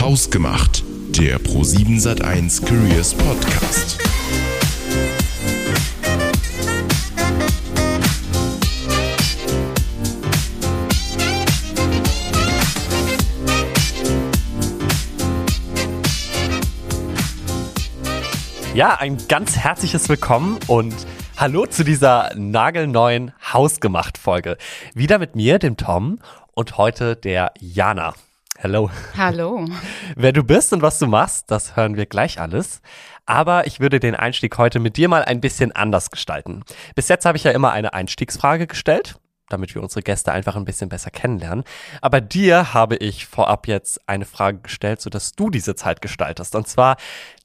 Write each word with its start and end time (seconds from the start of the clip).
Hausgemacht, 0.00 0.82
der 1.10 1.40
Pro7 1.40 2.00
Sat1 2.00 2.64
Careers 2.64 3.14
Podcast. 3.14 3.98
Ja, 18.74 18.96
ein 19.00 19.18
ganz 19.28 19.56
herzliches 19.56 20.08
Willkommen 20.08 20.58
und 20.68 20.94
hallo 21.36 21.66
zu 21.66 21.84
dieser 21.84 22.30
nagelneuen 22.36 23.32
Hausgemacht-Folge. 23.52 24.56
Wieder 24.94 25.18
mit 25.18 25.36
mir, 25.36 25.58
dem 25.58 25.76
Tom, 25.76 26.18
und 26.54 26.78
heute 26.78 27.16
der 27.16 27.52
Jana. 27.60 28.14
Hallo. 28.60 28.90
Hallo. 29.16 29.66
Wer 30.16 30.32
du 30.32 30.42
bist 30.42 30.72
und 30.72 30.82
was 30.82 30.98
du 30.98 31.06
machst, 31.06 31.48
das 31.48 31.76
hören 31.76 31.96
wir 31.96 32.06
gleich 32.06 32.40
alles. 32.40 32.82
Aber 33.24 33.68
ich 33.68 33.78
würde 33.78 34.00
den 34.00 34.16
Einstieg 34.16 34.58
heute 34.58 34.80
mit 34.80 34.96
dir 34.96 35.08
mal 35.08 35.24
ein 35.24 35.40
bisschen 35.40 35.70
anders 35.70 36.10
gestalten. 36.10 36.64
Bis 36.96 37.06
jetzt 37.06 37.24
habe 37.24 37.38
ich 37.38 37.44
ja 37.44 37.52
immer 37.52 37.70
eine 37.70 37.92
Einstiegsfrage 37.92 38.66
gestellt 38.66 39.20
damit 39.48 39.74
wir 39.74 39.82
unsere 39.82 40.02
Gäste 40.02 40.30
einfach 40.32 40.56
ein 40.56 40.66
bisschen 40.66 40.90
besser 40.90 41.10
kennenlernen. 41.10 41.64
Aber 42.02 42.20
dir 42.20 42.74
habe 42.74 42.96
ich 42.96 43.24
vorab 43.24 43.66
jetzt 43.66 43.98
eine 44.06 44.26
Frage 44.26 44.58
gestellt, 44.58 45.00
sodass 45.00 45.32
du 45.32 45.48
diese 45.48 45.74
Zeit 45.74 46.02
gestaltest. 46.02 46.54
Und 46.54 46.68
zwar 46.68 46.96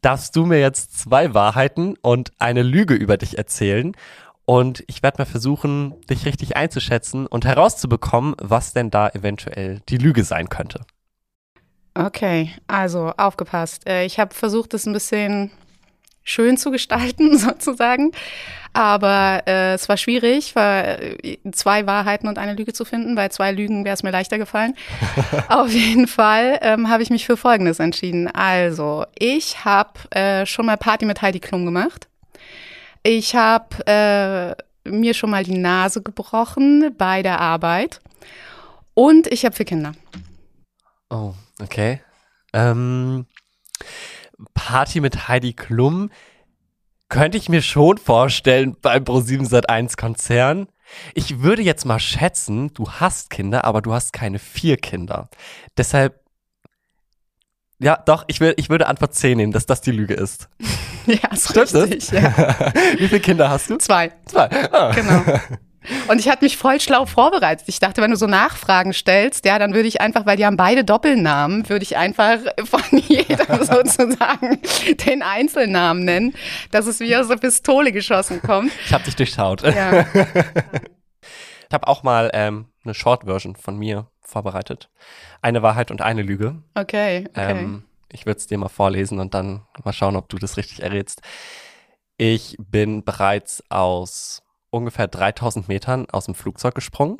darfst 0.02 0.35
du 0.35 0.45
mir 0.45 0.59
jetzt 0.59 0.99
zwei 0.99 1.34
Wahrheiten 1.34 1.95
und 2.02 2.32
eine 2.40 2.62
Lüge 2.62 2.93
über 2.93 3.16
dich 3.16 3.38
erzählen. 3.38 3.93
Und 4.45 4.84
ich 4.88 5.02
werde 5.02 5.20
mal 5.20 5.26
versuchen, 5.26 5.93
dich 6.09 6.26
richtig 6.26 6.57
einzuschätzen 6.57 7.26
und 7.26 7.45
herauszubekommen, 7.45 8.35
was 8.38 8.73
denn 8.73 8.91
da 8.91 9.07
eventuell 9.07 9.80
die 9.88 9.98
Lüge 9.98 10.26
sein 10.26 10.49
könnte. 10.49 10.82
Okay, 11.95 12.52
also 12.67 13.13
aufgepasst. 13.17 13.88
Äh, 13.88 14.05
ich 14.05 14.20
habe 14.20 14.34
versucht, 14.34 14.73
das 14.73 14.85
ein 14.85 14.93
bisschen 14.93 15.51
schön 16.23 16.57
zu 16.57 16.71
gestalten, 16.71 17.37
sozusagen. 17.37 18.12
Aber 18.76 19.43
äh, 19.45 19.73
es 19.73 19.87
war 19.87 19.98
schwierig, 19.98 20.55
war, 20.55 20.99
äh, 20.99 21.37
zwei 21.51 21.85
Wahrheiten 21.85 22.27
und 22.27 22.40
eine 22.40 22.55
Lüge 22.55 22.73
zu 22.73 22.85
finden. 22.85 23.13
Bei 23.13 23.29
zwei 23.29 23.51
Lügen 23.51 23.85
wäre 23.85 23.93
es 23.93 24.01
mir 24.01 24.09
leichter 24.09 24.40
gefallen. 24.40 24.73
Auf 25.49 25.70
jeden 25.70 26.07
Fall 26.07 26.57
ähm, 26.63 26.90
habe 26.90 27.03
ich 27.03 27.12
mich 27.12 27.26
für 27.26 27.37
Folgendes 27.37 27.79
entschieden. 27.79 28.27
Also, 28.27 29.05
ich 29.18 29.63
habe 29.63 29.99
äh, 30.12 30.48
schon 30.48 30.65
mal 30.65 30.77
Party 30.77 31.05
mit 31.05 31.21
Heidi 31.21 31.40
Klum 31.40 31.65
gemacht. 31.65 32.07
Ich 33.03 33.35
habe 33.35 33.85
äh, 33.85 34.90
mir 34.90 35.13
schon 35.13 35.29
mal 35.29 35.43
die 35.43 35.57
Nase 35.57 36.01
gebrochen 36.01 36.96
bei 36.98 37.21
der 37.21 37.40
Arbeit. 37.40 38.01
Und 38.96 39.27
ich 39.27 39.46
habe 39.46 39.55
vier 39.55 39.65
Kinder. 39.65 39.91
Oh, 41.09 41.34
okay. 41.62 42.01
Ähm, 42.54 43.26
Party 44.54 44.99
mit 44.99 45.27
Heidi 45.27 45.54
Klum 45.54 46.09
könnte 47.09 47.37
ich 47.37 47.49
mir 47.49 47.62
schon 47.62 47.98
vorstellen 47.98 48.76
beim 48.82 49.04
Pro7 49.04 49.48
Sat1 49.48 49.98
Konzern. 49.98 50.68
Ich 51.13 51.41
würde 51.41 51.62
jetzt 51.62 51.85
mal 51.85 51.99
schätzen, 51.99 52.74
du 52.74 52.90
hast 52.90 53.29
Kinder, 53.29 53.65
aber 53.65 53.81
du 53.81 53.93
hast 53.93 54.13
keine 54.13 54.40
vier 54.40 54.77
Kinder. 54.77 55.29
Deshalb, 55.77 56.20
ja, 57.79 57.98
doch, 57.98 58.26
ich, 58.27 58.40
will, 58.40 58.54
ich 58.57 58.70
würde 58.70 58.87
Antwort 58.87 59.13
C 59.13 59.35
nehmen, 59.35 59.51
dass 59.51 59.65
das 59.65 59.81
die 59.81 59.91
Lüge 59.91 60.13
ist. 60.13 60.49
Ja, 61.05 61.34
ist 61.34 61.49
Stimmt 61.49 61.74
richtig. 61.74 62.12
Ja. 62.12 62.34
Wie 62.98 63.09
viele 63.09 63.20
Kinder 63.20 63.49
hast 63.49 63.70
du? 63.70 63.76
Zwei. 63.77 64.13
Zwei. 64.25 64.50
Ah. 64.72 64.94
Genau. 64.94 65.22
Und 66.07 66.19
ich 66.19 66.29
hatte 66.29 66.44
mich 66.44 66.57
voll 66.57 66.79
schlau 66.79 67.06
vorbereitet. 67.06 67.67
Ich 67.67 67.79
dachte, 67.79 68.01
wenn 68.01 68.12
du 68.12 68.17
so 68.17 68.28
Nachfragen 68.28 68.94
stellst, 68.94 69.45
ja, 69.45 69.59
dann 69.59 69.73
würde 69.73 69.88
ich 69.88 70.01
einfach, 70.01 70.25
weil 70.25 70.38
die 70.38 70.45
haben 70.45 70.57
beide 70.57 70.84
Doppelnamen, 70.84 71.67
würde 71.69 71.84
ich 71.84 71.97
einfach 71.97 72.40
von 72.63 72.81
jedem 72.97 73.63
sozusagen 73.63 74.62
den 75.06 75.22
Einzelnamen 75.22 76.06
nennen, 76.06 76.34
dass 76.72 76.88
es 76.88 77.00
wie 77.00 77.16
aus 77.16 77.28
der 77.28 77.38
Pistole 77.38 77.91
geschossen 77.91 78.41
kommt. 78.41 78.72
Ich 78.85 78.94
habe 78.94 79.03
dich 79.03 79.16
durchschaut. 79.16 79.63
Ja. 79.63 80.01
ich 80.12 81.74
habe 81.74 81.88
auch 81.88 82.03
mal 82.03 82.29
ähm, 82.34 82.68
eine 82.84 82.94
Short-Version 82.94 83.56
von 83.56 83.78
mir 83.78 84.08
vorbereitet. 84.22 84.90
Eine 85.41 85.62
Wahrheit 85.62 85.91
und 85.91 86.02
eine 86.02 86.22
Lüge. 86.22 86.62
Okay, 86.75 87.25
okay. 87.29 87.52
Ähm, 87.52 87.84
ich 88.12 88.25
würde 88.25 88.38
es 88.38 88.47
dir 88.47 88.58
mal 88.58 88.69
vorlesen 88.69 89.19
und 89.19 89.34
dann 89.34 89.63
mal 89.84 89.94
schauen, 89.94 90.16
ob 90.16 90.29
du 90.29 90.38
das 90.38 90.58
richtig 90.58 90.84
errätst. 90.84 91.22
Ich 92.18 92.56
bin 92.59 93.03
bereits 93.03 93.63
aus 93.69 94.43
ungefähr 94.73 95.07
3000 95.07 95.67
Metern 95.67 96.09
aus 96.09 96.25
dem 96.25 96.35
Flugzeug 96.35 96.75
gesprungen. 96.75 97.17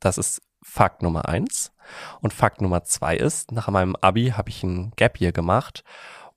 Das 0.00 0.18
ist 0.18 0.42
Fakt 0.62 1.02
Nummer 1.02 1.28
eins. 1.28 1.72
Und 2.20 2.32
Fakt 2.32 2.60
Nummer 2.60 2.84
zwei 2.84 3.16
ist, 3.16 3.52
nach 3.52 3.68
meinem 3.68 3.96
Abi 3.96 4.34
habe 4.36 4.50
ich 4.50 4.62
ein 4.62 4.92
Gap 4.96 5.20
Year 5.20 5.32
gemacht 5.32 5.84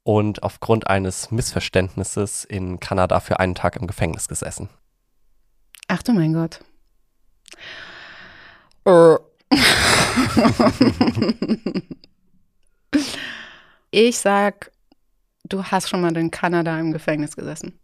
und 0.03 0.43
aufgrund 0.43 0.87
eines 0.87 1.31
Missverständnisses 1.31 2.45
in 2.45 2.79
Kanada 2.79 3.19
für 3.19 3.39
einen 3.39 3.55
Tag 3.55 3.75
im 3.75 3.87
Gefängnis 3.87 4.27
gesessen. 4.27 4.69
Ach 5.87 6.03
du 6.03 6.13
mein 6.13 6.33
Gott. 6.33 6.59
Äh. 8.85 9.15
ich 13.91 14.17
sag, 14.17 14.71
du 15.43 15.63
hast 15.63 15.89
schon 15.89 16.01
mal 16.01 16.17
in 16.17 16.31
Kanada 16.31 16.79
im 16.79 16.91
Gefängnis 16.91 17.35
gesessen. 17.35 17.79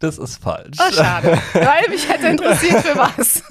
Das 0.00 0.16
ist 0.16 0.42
falsch. 0.42 0.78
Oh, 0.80 0.92
schade. 0.92 1.38
Weil 1.52 1.90
mich 1.90 2.08
hätte 2.08 2.28
interessiert 2.28 2.80
für 2.80 2.96
was. 2.96 3.42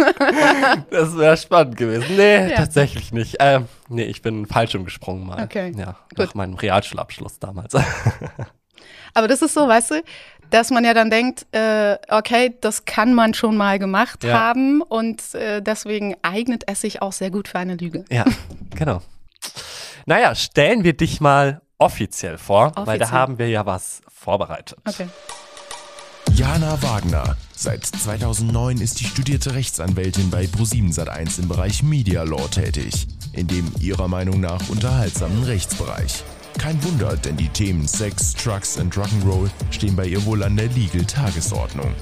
das 0.89 1.15
wäre 1.15 1.37
spannend 1.37 1.77
gewesen. 1.77 2.15
Nee, 2.17 2.49
ja. 2.49 2.55
tatsächlich 2.57 3.11
nicht. 3.11 3.37
Ähm, 3.39 3.67
nee, 3.87 4.05
ich 4.05 4.23
bin 4.23 4.47
falsch 4.47 4.73
umgesprungen 4.73 5.27
mal. 5.27 5.43
Okay. 5.43 5.71
Ja, 5.77 5.95
Gut. 6.09 6.17
nach 6.17 6.33
meinem 6.33 6.55
Realschulabschluss 6.55 7.37
damals. 7.37 7.75
Aber 9.13 9.27
das 9.27 9.43
ist 9.43 9.53
so, 9.53 9.67
weißt 9.67 9.91
du, 9.91 10.03
dass 10.49 10.71
man 10.71 10.83
ja 10.83 10.95
dann 10.95 11.11
denkt, 11.11 11.45
äh, 11.51 11.97
okay, 12.09 12.55
das 12.61 12.85
kann 12.85 13.13
man 13.13 13.35
schon 13.35 13.55
mal 13.55 13.77
gemacht 13.77 14.23
ja. 14.23 14.39
haben 14.39 14.81
und 14.81 15.35
äh, 15.35 15.61
deswegen 15.61 16.15
eignet 16.23 16.63
es 16.65 16.81
sich 16.81 17.03
auch 17.03 17.13
sehr 17.13 17.29
gut 17.29 17.47
für 17.47 17.59
eine 17.59 17.75
Lüge. 17.75 18.05
Ja, 18.09 18.25
genau. 18.75 19.03
Naja, 20.07 20.33
stellen 20.33 20.83
wir 20.83 20.93
dich 20.93 21.21
mal 21.21 21.61
offiziell 21.77 22.39
vor, 22.39 22.67
offiziell. 22.67 22.87
weil 22.87 22.97
da 22.97 23.11
haben 23.11 23.37
wir 23.37 23.49
ja 23.49 23.67
was 23.67 24.01
vorbereitet. 24.07 24.79
Okay. 24.87 25.07
Jana 26.33 26.81
Wagner. 26.81 27.35
Seit 27.55 27.85
2009 27.85 28.77
ist 28.79 28.99
die 28.99 29.05
studierte 29.05 29.53
Rechtsanwältin 29.55 30.29
bei 30.29 30.45
Pro7 30.45 30.93
Sat1 30.93 31.39
im 31.39 31.47
Bereich 31.47 31.83
Media 31.83 32.23
Law 32.23 32.47
tätig, 32.47 33.07
in 33.33 33.47
dem 33.47 33.71
ihrer 33.79 34.07
Meinung 34.07 34.39
nach 34.39 34.69
unterhaltsamen 34.69 35.43
Rechtsbereich. 35.43 36.23
Kein 36.57 36.81
Wunder, 36.83 37.15
denn 37.17 37.37
die 37.37 37.49
Themen 37.49 37.87
Sex, 37.87 38.33
Trucks 38.33 38.77
und 38.77 38.95
Rock'n'Roll 38.95 39.49
stehen 39.71 39.95
bei 39.95 40.05
ihr 40.05 40.25
wohl 40.25 40.43
an 40.43 40.57
der 40.57 40.67
Legal 40.69 41.05
Tagesordnung. 41.05 41.93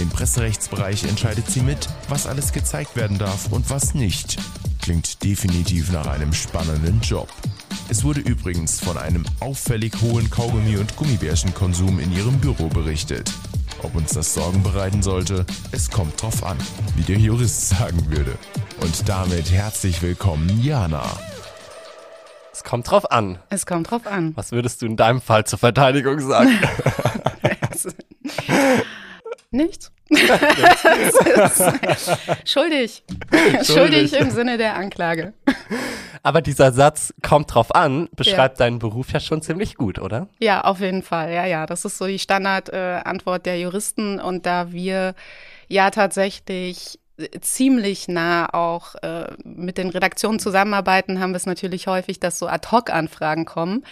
Im 0.00 0.08
Presserechtsbereich 0.08 1.04
entscheidet 1.04 1.48
sie 1.50 1.60
mit, 1.60 1.88
was 2.08 2.26
alles 2.26 2.52
gezeigt 2.52 2.96
werden 2.96 3.18
darf 3.18 3.52
und 3.52 3.70
was 3.70 3.94
nicht. 3.94 4.36
Klingt 4.82 5.22
definitiv 5.22 5.92
nach 5.92 6.06
einem 6.06 6.32
spannenden 6.32 7.00
Job. 7.00 7.28
Es 7.88 8.02
wurde 8.02 8.20
übrigens 8.20 8.80
von 8.80 8.96
einem 8.96 9.24
auffällig 9.40 9.94
hohen 10.00 10.30
Kaugummi- 10.30 10.78
und 10.78 10.96
Gummibärchenkonsum 10.96 11.98
in 12.00 12.12
ihrem 12.12 12.38
Büro 12.38 12.68
berichtet. 12.68 13.30
Ob 13.84 13.94
uns 13.96 14.14
das 14.14 14.32
Sorgen 14.32 14.62
bereiten 14.62 15.02
sollte, 15.02 15.44
es 15.70 15.90
kommt 15.90 16.20
drauf 16.20 16.42
an, 16.42 16.56
wie 16.96 17.02
der 17.02 17.18
Jurist 17.18 17.68
sagen 17.68 18.10
würde. 18.10 18.38
Und 18.80 19.06
damit 19.06 19.50
herzlich 19.50 20.00
willkommen, 20.00 20.48
Jana. 20.62 21.04
Es 22.50 22.64
kommt 22.64 22.90
drauf 22.90 23.10
an. 23.12 23.38
Es 23.50 23.66
kommt 23.66 23.90
drauf 23.90 24.06
an. 24.06 24.32
Was 24.36 24.52
würdest 24.52 24.80
du 24.80 24.86
in 24.86 24.96
deinem 24.96 25.20
Fall 25.20 25.44
zur 25.44 25.58
Verteidigung 25.58 26.18
sagen? 26.20 26.50
Nichts. 29.50 29.92
schuldig. 32.44 32.44
schuldig. 32.44 33.04
Schuldig 33.66 34.12
im 34.12 34.30
Sinne 34.30 34.58
der 34.58 34.76
Anklage. 34.76 35.32
Aber 36.22 36.40
dieser 36.40 36.72
Satz 36.72 37.12
kommt 37.22 37.54
drauf 37.54 37.74
an, 37.74 38.08
beschreibt 38.16 38.58
ja. 38.58 38.66
deinen 38.66 38.78
Beruf 38.78 39.12
ja 39.12 39.20
schon 39.20 39.42
ziemlich 39.42 39.76
gut, 39.76 39.98
oder? 39.98 40.28
Ja, 40.38 40.62
auf 40.62 40.80
jeden 40.80 41.02
Fall. 41.02 41.32
Ja, 41.32 41.46
ja. 41.46 41.66
Das 41.66 41.84
ist 41.84 41.98
so 41.98 42.06
die 42.06 42.18
Standardantwort 42.18 43.40
äh, 43.40 43.50
der 43.50 43.60
Juristen. 43.60 44.20
Und 44.20 44.46
da 44.46 44.72
wir 44.72 45.14
ja 45.68 45.90
tatsächlich 45.90 46.98
ziemlich 47.40 48.08
nah 48.08 48.52
auch 48.52 48.94
äh, 48.96 49.32
mit 49.44 49.78
den 49.78 49.90
Redaktionen 49.90 50.38
zusammenarbeiten, 50.38 51.20
haben 51.20 51.32
wir 51.32 51.36
es 51.36 51.46
natürlich 51.46 51.86
häufig, 51.86 52.20
dass 52.20 52.38
so 52.38 52.46
Ad-Hoc-Anfragen 52.46 53.44
kommen. 53.44 53.84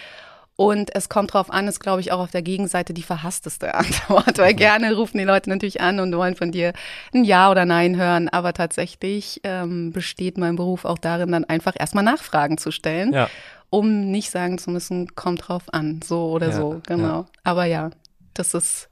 Und 0.57 0.95
es 0.95 1.09
kommt 1.09 1.33
drauf 1.33 1.51
an, 1.51 1.67
ist, 1.67 1.81
glaube 1.81 2.01
ich, 2.01 2.13
auch 2.13 2.21
auf 2.21 2.31
der 2.31 2.43
Gegenseite 2.43 2.93
die 2.93 3.03
verhassteste 3.03 3.75
Antwort, 3.75 4.39
weil 4.39 4.55
gerne 4.55 4.95
rufen 4.95 5.19
die 5.19 5.25
Leute 5.25 5.49
natürlich 5.49 5.81
an 5.81 5.99
und 5.99 6.15
wollen 6.15 6.37
von 6.37 6.53
dir 6.53 6.73
ein 7.15 7.25
Ja 7.25 7.51
oder 7.51 7.65
Nein 7.65 7.97
hören. 7.97 8.29
Aber 8.29 8.53
tatsächlich 8.53 9.41
ähm, 9.45 9.93
besteht 9.93 10.39
mein 10.39 10.57
Beruf 10.57 10.85
auch 10.85 10.99
darin, 10.99 11.33
dann 11.33 11.45
einfach 11.45 11.75
erstmal 11.79 12.05
Nachfragen 12.05 12.59
zu 12.59 12.71
stellen, 12.71 13.13
ja. 13.13 13.29
um 13.71 14.11
nicht 14.11 14.31
sagen 14.31 14.59
zu 14.59 14.71
müssen, 14.71 15.15
kommt 15.15 15.49
drauf 15.49 15.65
an, 15.73 16.01
so 16.05 16.31
oder 16.31 16.49
ja, 16.49 16.53
so, 16.53 16.83
genau. 16.87 17.21
Ja. 17.21 17.27
Aber 17.45 17.65
ja, 17.65 17.91
das 18.35 18.55
ist, 18.55 18.89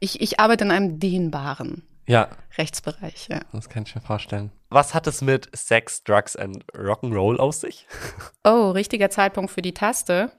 ich, 0.00 0.20
ich 0.20 0.40
arbeite 0.40 0.64
in 0.64 0.70
einem 0.70 0.98
dehnbaren 0.98 1.82
Ja. 2.06 2.28
Rechtsbereich, 2.56 3.28
ja. 3.28 3.40
Das 3.52 3.68
kann 3.68 3.84
ich 3.84 3.94
mir 3.94 4.00
vorstellen. 4.00 4.50
Was 4.70 4.94
hat 4.94 5.06
es 5.06 5.20
mit 5.20 5.48
Sex, 5.54 6.04
Drugs 6.04 6.36
and 6.36 6.64
Rock'n'Roll 6.72 7.36
aus 7.36 7.60
sich? 7.60 7.86
Oh, 8.44 8.70
richtiger 8.70 9.10
Zeitpunkt 9.10 9.50
für 9.50 9.60
die 9.60 9.74
Taste. 9.74 10.32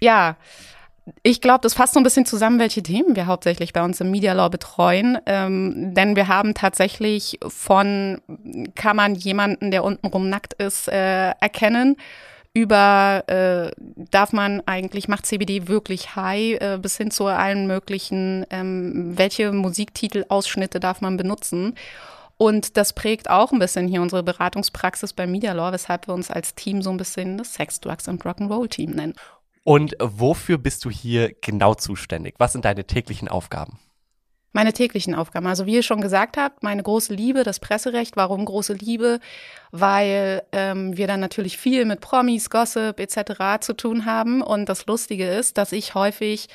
Ja, 0.00 0.36
ich 1.22 1.40
glaube, 1.40 1.60
das 1.60 1.74
fasst 1.74 1.94
so 1.94 2.00
ein 2.00 2.02
bisschen 2.02 2.26
zusammen, 2.26 2.58
welche 2.58 2.82
Themen 2.82 3.14
wir 3.14 3.26
hauptsächlich 3.26 3.72
bei 3.72 3.84
uns 3.84 4.00
im 4.00 4.10
Media 4.10 4.32
Law 4.32 4.48
betreuen. 4.48 5.18
Ähm, 5.26 5.94
denn 5.94 6.16
wir 6.16 6.26
haben 6.26 6.54
tatsächlich 6.54 7.38
von, 7.46 8.20
kann 8.74 8.96
man 8.96 9.14
jemanden, 9.14 9.70
der 9.70 9.84
untenrum 9.84 10.28
nackt 10.28 10.54
ist, 10.54 10.88
äh, 10.88 11.30
erkennen, 11.40 11.96
über 12.54 13.22
äh, 13.26 13.70
darf 14.10 14.32
man 14.32 14.62
eigentlich, 14.66 15.08
macht 15.08 15.26
CBD 15.26 15.68
wirklich 15.68 16.16
high, 16.16 16.58
äh, 16.60 16.78
bis 16.80 16.96
hin 16.96 17.10
zu 17.10 17.26
allen 17.26 17.66
möglichen, 17.66 18.46
ähm, 18.50 19.12
welche 19.16 19.52
Musiktitelausschnitte 19.52 20.80
darf 20.80 21.02
man 21.02 21.16
benutzen. 21.18 21.74
Und 22.38 22.76
das 22.76 22.92
prägt 22.92 23.30
auch 23.30 23.52
ein 23.52 23.58
bisschen 23.58 23.88
hier 23.88 24.02
unsere 24.02 24.22
Beratungspraxis 24.22 25.12
bei 25.12 25.26
Media 25.26 25.52
Law, 25.52 25.72
weshalb 25.72 26.06
wir 26.06 26.14
uns 26.14 26.30
als 26.30 26.54
Team 26.54 26.82
so 26.82 26.90
ein 26.90 26.98
bisschen 26.98 27.38
das 27.38 27.54
Sex, 27.54 27.80
Drugs 27.80 28.08
und 28.08 28.22
Rock'n'Roll 28.22 28.68
Team 28.68 28.90
nennen. 28.90 29.14
Und 29.64 29.96
wofür 29.98 30.58
bist 30.58 30.84
du 30.84 30.90
hier 30.90 31.34
genau 31.40 31.74
zuständig? 31.74 32.34
Was 32.38 32.52
sind 32.52 32.64
deine 32.64 32.84
täglichen 32.84 33.28
Aufgaben? 33.28 33.80
Meine 34.52 34.72
täglichen 34.72 35.14
Aufgaben. 35.14 35.46
Also 35.46 35.66
wie 35.66 35.74
ihr 35.74 35.82
schon 35.82 36.00
gesagt 36.00 36.36
habt, 36.38 36.62
meine 36.62 36.82
große 36.82 37.12
Liebe, 37.12 37.42
das 37.42 37.60
Presserecht. 37.60 38.16
Warum 38.16 38.44
große 38.44 38.72
Liebe? 38.74 39.20
Weil 39.70 40.44
ähm, 40.52 40.96
wir 40.96 41.06
dann 41.06 41.20
natürlich 41.20 41.58
viel 41.58 41.84
mit 41.84 42.00
Promis, 42.00 42.48
Gossip 42.48 42.98
etc. 42.98 43.60
zu 43.60 43.74
tun 43.74 44.06
haben. 44.06 44.40
Und 44.40 44.68
das 44.68 44.86
Lustige 44.86 45.28
ist, 45.28 45.58
dass 45.58 45.72
ich 45.72 45.94
häufig 45.94 46.48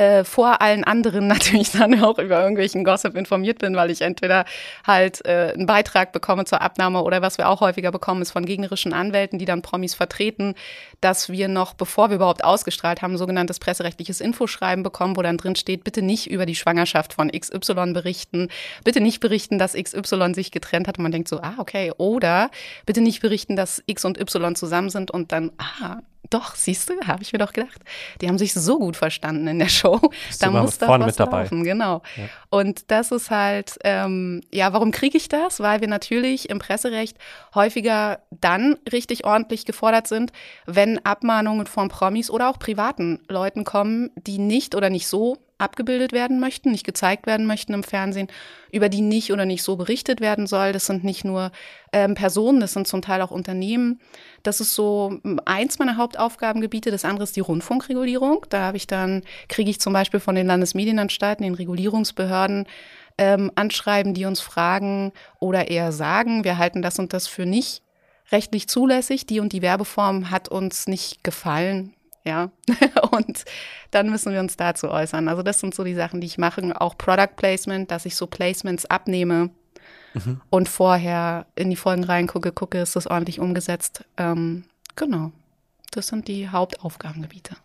äh, 0.00 0.24
vor 0.24 0.62
allen 0.62 0.82
anderen 0.82 1.26
natürlich 1.26 1.72
dann 1.72 2.02
auch 2.02 2.18
über 2.18 2.40
irgendwelchen 2.40 2.84
Gossip 2.84 3.14
informiert 3.14 3.58
bin, 3.58 3.76
weil 3.76 3.90
ich 3.90 4.00
entweder 4.00 4.46
halt 4.86 5.24
äh, 5.26 5.52
einen 5.54 5.66
Beitrag 5.66 6.12
bekomme 6.12 6.46
zur 6.46 6.62
Abnahme 6.62 7.02
oder 7.02 7.20
was 7.20 7.36
wir 7.36 7.48
auch 7.48 7.60
häufiger 7.60 7.92
bekommen, 7.92 8.22
ist 8.22 8.30
von 8.30 8.46
gegnerischen 8.46 8.94
Anwälten, 8.94 9.38
die 9.38 9.44
dann 9.44 9.60
Promis 9.60 9.94
vertreten, 9.94 10.54
dass 11.02 11.28
wir 11.28 11.48
noch, 11.48 11.74
bevor 11.74 12.08
wir 12.08 12.16
überhaupt 12.16 12.44
ausgestrahlt 12.44 13.02
haben, 13.02 13.18
sogenanntes 13.18 13.58
presserechtliches 13.58 14.20
Infoschreiben 14.22 14.82
bekommen, 14.82 15.16
wo 15.16 15.22
dann 15.22 15.36
drin 15.36 15.54
steht, 15.54 15.84
bitte 15.84 16.00
nicht 16.00 16.30
über 16.30 16.46
die 16.46 16.54
Schwangerschaft 16.54 17.12
von 17.12 17.30
XY 17.30 17.92
berichten, 17.92 18.48
bitte 18.84 19.00
nicht 19.00 19.20
berichten, 19.20 19.58
dass 19.58 19.74
XY 19.74 20.32
sich 20.34 20.50
getrennt 20.50 20.88
hat. 20.88 20.96
Und 20.96 21.02
man 21.02 21.12
denkt 21.12 21.28
so, 21.28 21.40
ah, 21.42 21.54
okay, 21.58 21.92
oder 21.98 22.50
bitte 22.86 23.02
nicht 23.02 23.20
berichten, 23.20 23.54
dass 23.54 23.82
X 23.86 24.06
und 24.06 24.18
Y 24.18 24.54
zusammen 24.54 24.88
sind 24.88 25.10
und 25.10 25.32
dann, 25.32 25.52
ah, 25.58 25.98
doch, 26.30 26.54
siehst 26.54 26.88
du, 26.88 26.94
habe 27.06 27.22
ich 27.22 27.32
mir 27.32 27.38
doch 27.38 27.52
gedacht. 27.52 27.80
Die 28.20 28.28
haben 28.28 28.38
sich 28.38 28.54
so 28.54 28.78
gut 28.78 28.96
verstanden 28.96 29.46
in 29.48 29.58
der 29.58 29.68
Show. 29.68 29.98
Bist 30.28 30.42
da 30.42 30.50
muss 30.50 30.78
doch 30.78 30.86
vorne 30.86 31.04
was 31.04 31.12
mit 31.12 31.20
dabei. 31.20 31.42
laufen, 31.42 31.64
genau. 31.64 32.02
Ja. 32.16 32.24
Und 32.48 32.90
das 32.90 33.10
ist 33.10 33.30
halt, 33.30 33.78
ähm, 33.84 34.40
ja, 34.52 34.72
warum 34.72 34.92
kriege 34.92 35.16
ich 35.16 35.28
das? 35.28 35.60
Weil 35.60 35.80
wir 35.80 35.88
natürlich 35.88 36.48
im 36.48 36.58
Presserecht 36.58 37.18
häufiger 37.54 38.20
dann 38.30 38.78
richtig 38.90 39.24
ordentlich 39.24 39.66
gefordert 39.66 40.06
sind, 40.06 40.32
wenn 40.66 41.04
Abmahnungen 41.04 41.66
von 41.66 41.88
Promis 41.88 42.30
oder 42.30 42.48
auch 42.48 42.58
privaten 42.58 43.20
Leuten 43.28 43.64
kommen, 43.64 44.10
die 44.16 44.38
nicht 44.38 44.74
oder 44.74 44.88
nicht 44.88 45.08
so 45.08 45.36
abgebildet 45.60 46.12
werden 46.12 46.40
möchten, 46.40 46.70
nicht 46.70 46.86
gezeigt 46.86 47.26
werden 47.26 47.46
möchten 47.46 47.74
im 47.74 47.82
Fernsehen, 47.82 48.28
über 48.72 48.88
die 48.88 49.02
nicht 49.02 49.32
oder 49.32 49.44
nicht 49.44 49.62
so 49.62 49.76
berichtet 49.76 50.20
werden 50.20 50.46
soll. 50.46 50.72
Das 50.72 50.86
sind 50.86 51.04
nicht 51.04 51.24
nur 51.24 51.52
ähm, 51.92 52.14
Personen, 52.14 52.60
das 52.60 52.72
sind 52.72 52.88
zum 52.88 53.02
Teil 53.02 53.20
auch 53.20 53.30
Unternehmen. 53.30 54.00
Das 54.42 54.60
ist 54.60 54.74
so 54.74 55.18
hm, 55.22 55.40
eins 55.44 55.78
meiner 55.78 55.96
Hauptaufgabengebiete. 55.96 56.90
Das 56.90 57.04
andere 57.04 57.24
ist 57.24 57.36
die 57.36 57.40
Rundfunkregulierung. 57.40 58.46
Da 58.48 58.60
habe 58.62 58.76
ich 58.76 58.86
dann, 58.86 59.22
kriege 59.48 59.70
ich 59.70 59.80
zum 59.80 59.92
Beispiel 59.92 60.20
von 60.20 60.34
den 60.34 60.46
Landesmedienanstalten, 60.46 61.44
den 61.44 61.54
Regulierungsbehörden, 61.54 62.66
ähm, 63.18 63.50
Anschreiben, 63.54 64.14
die 64.14 64.24
uns 64.24 64.40
fragen 64.40 65.12
oder 65.38 65.70
eher 65.70 65.92
sagen, 65.92 66.44
wir 66.44 66.58
halten 66.58 66.82
das 66.82 66.98
und 66.98 67.12
das 67.12 67.26
für 67.26 67.46
nicht 67.46 67.82
rechtlich 68.32 68.68
zulässig. 68.68 69.26
Die 69.26 69.40
und 69.40 69.52
die 69.52 69.62
Werbeform 69.62 70.30
hat 70.30 70.48
uns 70.48 70.86
nicht 70.86 71.22
gefallen 71.24 71.94
ja. 72.24 72.50
und 73.10 73.44
dann 73.90 74.10
müssen 74.10 74.32
wir 74.32 74.40
uns 74.40 74.56
dazu 74.56 74.90
äußern. 74.90 75.28
Also 75.28 75.42
das 75.42 75.60
sind 75.60 75.74
so 75.74 75.84
die 75.84 75.94
Sachen, 75.94 76.20
die 76.20 76.26
ich 76.26 76.38
mache. 76.38 76.60
Auch 76.80 76.96
Product 76.98 77.36
Placement, 77.36 77.90
dass 77.90 78.06
ich 78.06 78.16
so 78.16 78.26
Placements 78.26 78.86
abnehme 78.86 79.50
mhm. 80.14 80.40
und 80.50 80.68
vorher 80.68 81.46
in 81.54 81.70
die 81.70 81.76
Folgen 81.76 82.04
reingucke, 82.04 82.52
gucke, 82.52 82.78
ist 82.78 82.96
das 82.96 83.06
ordentlich 83.06 83.40
umgesetzt. 83.40 84.04
Ähm, 84.16 84.64
genau. 84.96 85.32
Das 85.90 86.08
sind 86.08 86.28
die 86.28 86.48
Hauptaufgabengebiete. 86.48 87.56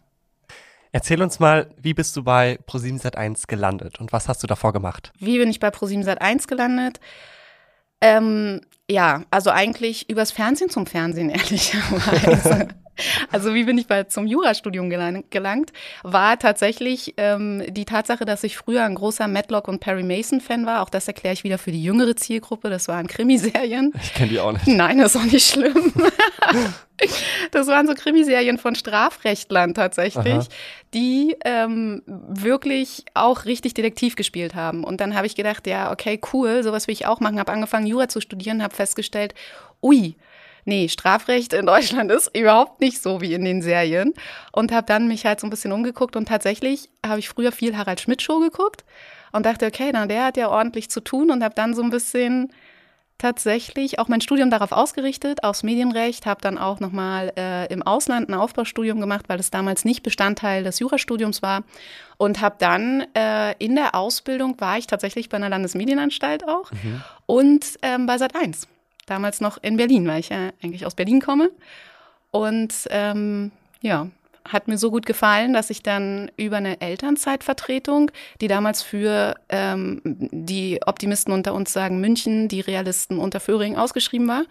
Erzähl 0.92 1.22
uns 1.22 1.40
mal, 1.40 1.70
wie 1.78 1.94
bist 1.94 2.16
du 2.16 2.24
bei 2.24 2.58
ProSieben 2.66 3.00
Sat1 3.00 3.48
gelandet 3.48 4.00
und 4.00 4.14
was 4.14 4.30
hast 4.30 4.42
du 4.44 4.48
davor 4.48 4.72
gemacht? 4.72 5.12
Wie 5.20 5.38
bin 5.38 5.50
ich 5.50 5.60
bei 5.60 5.70
ProSieben 5.70 6.06
Sat1 6.06 6.48
gelandet? 6.48 7.00
Ähm, 8.02 8.62
ja, 8.90 9.24
also 9.30 9.50
eigentlich 9.50 10.10
übers 10.10 10.32
Fernsehen 10.32 10.70
zum 10.70 10.86
Fernsehen, 10.86 11.30
ehrlicherweise. 11.32 12.70
Also 13.32 13.54
wie 13.54 13.64
bin 13.64 13.78
ich 13.78 13.88
bei, 13.88 14.04
zum 14.04 14.28
Jurastudium 14.28 14.90
gelangt, 14.90 15.74
war 16.04 16.40
tatsächlich 16.40 17.14
ähm, 17.18 17.64
die 17.68 17.86
Tatsache, 17.86 18.26
dass 18.26 18.44
ich 18.44 18.58
früher 18.58 18.84
ein 18.84 18.96
großer 18.96 19.28
Matlock 19.28 19.68
und 19.68 19.80
Perry 19.80 20.04
Mason 20.04 20.42
Fan 20.42 20.66
war. 20.66 20.82
Auch 20.82 20.90
das 20.90 21.08
erkläre 21.08 21.34
ich 21.34 21.44
wieder 21.44 21.58
für 21.58 21.72
die 21.72 21.84
jüngere 21.84 22.16
Zielgruppe. 22.16 22.70
Das 22.70 22.88
waren 22.88 23.08
Krimiserien. 23.08 23.94
Ich 24.02 24.14
kenne 24.14 24.30
die 24.30 24.40
auch 24.40 24.52
nicht. 24.52 24.68
Nein, 24.68 25.00
das 25.00 25.16
ist 25.16 25.22
auch 25.22 25.26
nicht 25.26 25.50
schlimm. 25.50 25.92
das 27.52 27.68
waren 27.68 27.88
so 27.88 27.94
Krimiserien 27.94 28.58
von 28.58 28.76
Strafrechtlern 28.76 29.74
tatsächlich, 29.74 30.34
Aha. 30.34 30.48
die 30.94 31.36
ähm, 31.44 32.02
wirklich 32.06 33.06
auch 33.14 33.46
richtig 33.46 33.74
Detektiv 33.74 34.16
gespielt 34.16 34.56
haben. 34.56 34.84
Und 34.84 35.02
dann 35.02 35.16
habe 35.16 35.28
ich 35.28 35.36
gedacht, 35.36 35.68
ja, 35.68 35.92
okay, 35.92 36.20
cool, 36.34 36.64
sowas 36.64 36.88
will 36.88 36.94
ich 36.94 37.06
auch 37.06 37.20
machen. 37.20 37.40
Habe 37.40 37.52
angefangen, 37.52 37.88
Jura 37.88 38.08
zu 38.08 38.22
studieren, 38.22 38.64
habe 38.64 38.76
festgestellt, 38.76 39.34
ui, 39.82 40.16
nee, 40.66 40.90
Strafrecht 40.90 41.54
in 41.54 41.66
Deutschland 41.66 42.12
ist 42.12 42.36
überhaupt 42.38 42.82
nicht 42.82 43.02
so 43.02 43.22
wie 43.22 43.34
in 43.34 43.46
den 43.46 43.62
Serien. 43.62 44.14
Und 44.52 44.72
habe 44.72 44.86
dann 44.88 45.08
mich 45.08 45.26
halt 45.26 45.40
so 45.40 45.48
ein 45.48 45.50
bisschen 45.50 45.72
umgeguckt 45.72 46.16
und 46.16 46.28
tatsächlich 46.28 46.90
habe 47.06 47.20
ich 47.20 47.30
früher 47.30 47.52
viel 47.52 47.78
Harald 47.78 48.02
Schmidt 48.02 48.22
Show 48.22 48.40
geguckt 48.40 48.84
und 49.32 49.46
dachte, 49.46 49.66
okay, 49.68 49.92
na, 49.94 50.06
der 50.06 50.26
hat 50.26 50.38
ja 50.38 50.50
ordentlich 50.50 50.90
zu 50.90 51.02
tun 51.02 51.32
und 51.32 51.44
habe 51.44 51.56
dann 51.56 51.74
so 51.74 51.82
ein 51.82 51.90
bisschen 51.90 52.52
tatsächlich 53.18 53.98
auch 53.98 54.10
mein 54.10 54.20
Studium 54.20 54.50
darauf 54.50 54.74
ausgerichtet, 54.74 55.44
aufs 55.44 55.64
Medienrecht, 55.64 56.26
habe 56.26 56.42
dann 56.42 56.58
auch 56.58 56.82
nochmal 56.82 57.32
äh, 57.38 57.72
im 57.72 57.82
Ausland 57.82 58.28
ein 58.28 58.34
Aufbaustudium 58.34 59.00
gemacht, 59.00 59.30
weil 59.30 59.40
es 59.40 59.52
damals 59.52 59.86
nicht 59.86 60.04
Bestandteil 60.04 60.64
des 60.64 60.80
Jurastudiums 60.80 61.42
war 61.42 61.64
und 62.18 62.42
habe 62.42 62.56
dann 62.60 63.06
äh, 63.16 63.54
in 63.58 63.76
der 63.76 63.96
Ausbildung 63.96 64.60
war 64.60 64.78
ich 64.78 64.88
tatsächlich 64.88 65.30
bei 65.30 65.38
einer 65.38 65.50
Landesmedienanstalt 65.50 66.46
auch 66.48 66.72
mhm. 66.72 67.02
und 67.26 67.66
ähm, 67.84 68.06
bei 68.06 68.18
Sat 68.18 68.36
1 68.36 68.68
damals 69.06 69.42
noch 69.42 69.58
in 69.62 69.78
Berlin, 69.78 70.08
weil 70.08 70.20
ich 70.20 70.30
ja 70.30 70.52
eigentlich 70.62 70.86
aus 70.86 70.96
Berlin 70.96 71.22
komme. 71.22 71.52
Und 72.32 72.74
ähm, 72.90 73.52
ja, 73.82 74.08
hat 74.48 74.68
mir 74.68 74.78
so 74.78 74.92
gut 74.92 75.06
gefallen, 75.06 75.54
dass 75.54 75.70
ich 75.70 75.82
dann 75.82 76.30
über 76.38 76.58
eine 76.58 76.82
Elternzeitvertretung, 76.82 78.12
die 78.42 78.48
damals 78.48 78.84
für 78.84 79.36
ähm, 79.50 80.02
die 80.04 80.80
Optimisten 80.86 81.34
unter 81.34 81.54
uns 81.54 81.74
sagen 81.74 82.00
München, 82.00 82.48
die 82.48 82.62
Realisten 82.62 83.20
unter 83.20 83.40
Föhring 83.40 83.76
ausgeschrieben 83.76 84.28
war. 84.28 84.44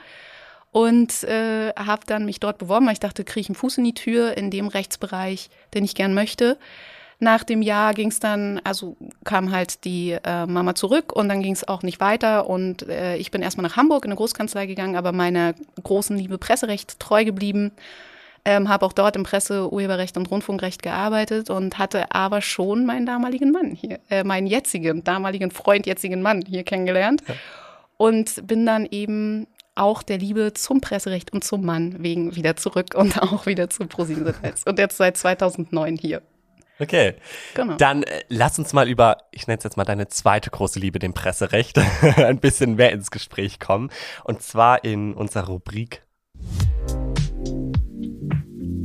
Und 0.73 1.23
äh, 1.23 1.73
habe 1.76 2.02
dann 2.06 2.25
mich 2.25 2.40
dort 2.40 2.58
beworben, 2.58 2.87
weil 2.87 2.94
ich 2.94 3.00
dachte, 3.00 3.23
kriege 3.23 3.42
ich 3.42 3.49
einen 3.49 3.54
Fuß 3.54 3.78
in 3.78 3.84
die 3.84 3.94
Tür 3.94 4.37
in 4.37 4.50
dem 4.50 4.66
Rechtsbereich, 4.66 5.49
den 5.73 5.84
ich 5.84 5.94
gern 5.94 6.14
möchte. 6.14 6.58
Nach 7.25 7.43
dem 7.43 7.62
Jahr 7.62 7.95
ging 7.95 8.09
es 8.09 8.21
dann, 8.21 8.61
also 8.64 8.99
kam 9.25 9.50
halt 9.50 9.87
die 9.87 10.11
äh, 10.11 10.45
Mama 10.45 10.75
zurück 10.75 11.11
und 11.11 11.31
dann 11.31 11.40
ging 11.40 11.54
es 11.54 11.66
auch 11.66 11.83
nicht 11.83 11.99
weiter. 11.99 12.50
Und 12.50 12.87
äh, 12.87 13.16
ich 13.16 13.31
bin 13.31 13.40
erstmal 13.40 13.66
nach 13.66 13.76
Hamburg 13.76 14.04
in 14.04 14.11
eine 14.11 14.16
Großkanzlei 14.16 14.66
gegangen, 14.66 14.95
aber 14.95 15.12
meiner 15.12 15.54
großen 15.83 16.19
Liebe 16.19 16.37
Presserecht 16.37 17.00
treu 17.00 17.25
geblieben. 17.25 17.73
Ähm, 18.45 18.69
habe 18.69 18.85
auch 18.85 18.93
dort 18.93 19.16
im 19.16 19.23
Presse-, 19.23 19.73
Urheberrecht 19.73 20.19
und 20.19 20.31
Rundfunkrecht 20.31 20.83
gearbeitet 20.83 21.49
und 21.49 21.78
hatte 21.78 22.14
aber 22.14 22.43
schon 22.43 22.85
meinen 22.85 23.07
damaligen 23.07 23.52
Mann 23.52 23.71
hier, 23.71 24.00
äh, 24.11 24.23
meinen 24.23 24.47
jetzigen, 24.47 25.02
damaligen 25.02 25.50
Freund, 25.50 25.87
jetzigen 25.87 26.21
Mann 26.21 26.45
hier 26.47 26.62
kennengelernt. 26.62 27.23
Ja. 27.26 27.35
Und 27.97 28.47
bin 28.47 28.66
dann 28.66 28.85
eben 28.85 29.47
auch 29.76 30.02
der 30.02 30.19
Liebe 30.19 30.52
zum 30.52 30.83
Presserecht 30.83 31.33
und 31.33 31.43
zum 31.43 31.64
Mann 31.64 32.02
wegen 32.02 32.37
wieder 32.37 32.57
zurück 32.57 32.95
und 32.95 33.19
auch 33.23 33.47
wieder 33.47 33.71
zu 33.71 33.87
ProSieben 33.87 34.31
Und 34.66 34.78
jetzt 34.78 34.99
seit 34.99 35.16
2009 35.16 35.97
hier. 35.97 36.21
Okay. 36.78 37.14
Genau. 37.54 37.76
Dann 37.76 38.02
äh, 38.02 38.25
lass 38.28 38.59
uns 38.59 38.73
mal 38.73 38.88
über, 38.88 39.19
ich 39.31 39.47
nenne 39.47 39.59
es 39.59 39.64
jetzt 39.64 39.76
mal 39.76 39.85
deine 39.85 40.09
zweite 40.09 40.50
große 40.50 40.78
Liebe, 40.78 40.99
dem 40.99 41.14
Presserecht, 41.14 41.78
ein 42.16 42.38
bisschen 42.38 42.75
mehr 42.75 42.93
ins 42.93 43.11
Gespräch 43.11 43.61
kommen. 43.61 43.90
Und 44.25 44.43
zwar 44.43 44.85
in 44.85 45.14
unserer 45.14 45.47
Rubrik 45.47 46.02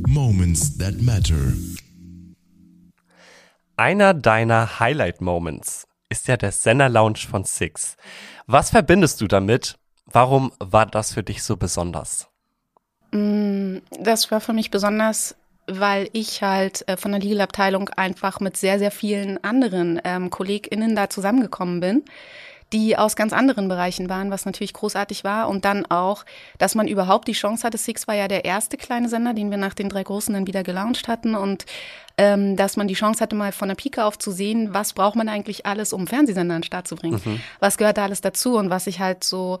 Moments 0.06 0.76
that 0.78 1.00
matter. 1.00 1.52
Einer 3.76 4.12
deiner 4.12 4.78
Highlight 4.78 5.20
Moments 5.20 5.88
ist 6.08 6.28
ja 6.28 6.36
der 6.36 6.52
Senna 6.52 6.88
Lounge 6.88 7.20
von 7.30 7.44
Six. 7.44 7.96
Was 8.46 8.70
verbindest 8.70 9.20
du 9.20 9.26
damit? 9.26 9.78
Warum 10.06 10.52
war 10.58 10.86
das 10.86 11.14
für 11.14 11.22
dich 11.22 11.42
so 11.42 11.56
besonders? 11.56 12.28
Mm, 13.12 13.78
das 13.98 14.30
war 14.30 14.40
für 14.40 14.52
mich 14.52 14.70
besonders 14.70 15.36
weil 15.78 16.08
ich 16.12 16.42
halt 16.42 16.86
äh, 16.88 16.96
von 16.96 17.12
der 17.12 17.20
Legal-Abteilung 17.20 17.88
einfach 17.90 18.40
mit 18.40 18.56
sehr, 18.56 18.78
sehr 18.78 18.90
vielen 18.90 19.42
anderen 19.44 20.00
ähm, 20.04 20.30
KollegInnen 20.30 20.96
da 20.96 21.10
zusammengekommen 21.10 21.80
bin 21.80 22.04
die 22.72 22.96
aus 22.96 23.16
ganz 23.16 23.32
anderen 23.32 23.68
Bereichen 23.68 24.08
waren, 24.08 24.30
was 24.30 24.46
natürlich 24.46 24.72
großartig 24.72 25.24
war. 25.24 25.48
Und 25.48 25.64
dann 25.64 25.86
auch, 25.86 26.24
dass 26.58 26.74
man 26.74 26.86
überhaupt 26.86 27.26
die 27.26 27.32
Chance 27.32 27.64
hatte. 27.64 27.78
Six 27.78 28.06
war 28.06 28.14
ja 28.14 28.28
der 28.28 28.44
erste 28.44 28.76
kleine 28.76 29.08
Sender, 29.08 29.34
den 29.34 29.50
wir 29.50 29.58
nach 29.58 29.74
den 29.74 29.88
drei 29.88 30.02
Großen 30.02 30.32
dann 30.32 30.46
wieder 30.46 30.62
gelauncht 30.62 31.08
hatten. 31.08 31.34
Und 31.34 31.66
ähm, 32.16 32.56
dass 32.56 32.76
man 32.76 32.86
die 32.86 32.94
Chance 32.94 33.20
hatte, 33.20 33.34
mal 33.34 33.52
von 33.52 33.68
der 33.68 33.74
Pike 33.74 34.04
auf 34.04 34.18
zu 34.18 34.30
sehen, 34.30 34.72
was 34.72 34.92
braucht 34.92 35.16
man 35.16 35.28
eigentlich 35.28 35.66
alles, 35.66 35.92
um 35.92 36.06
Fernsehsender 36.06 36.54
an 36.54 36.60
den 36.60 36.66
Start 36.66 36.86
zu 36.86 36.96
bringen. 36.96 37.20
Mhm. 37.24 37.40
Was 37.58 37.76
gehört 37.76 37.98
da 37.98 38.04
alles 38.04 38.20
dazu? 38.20 38.56
Und 38.56 38.70
was 38.70 38.86
ich 38.86 39.00
halt 39.00 39.24
so 39.24 39.58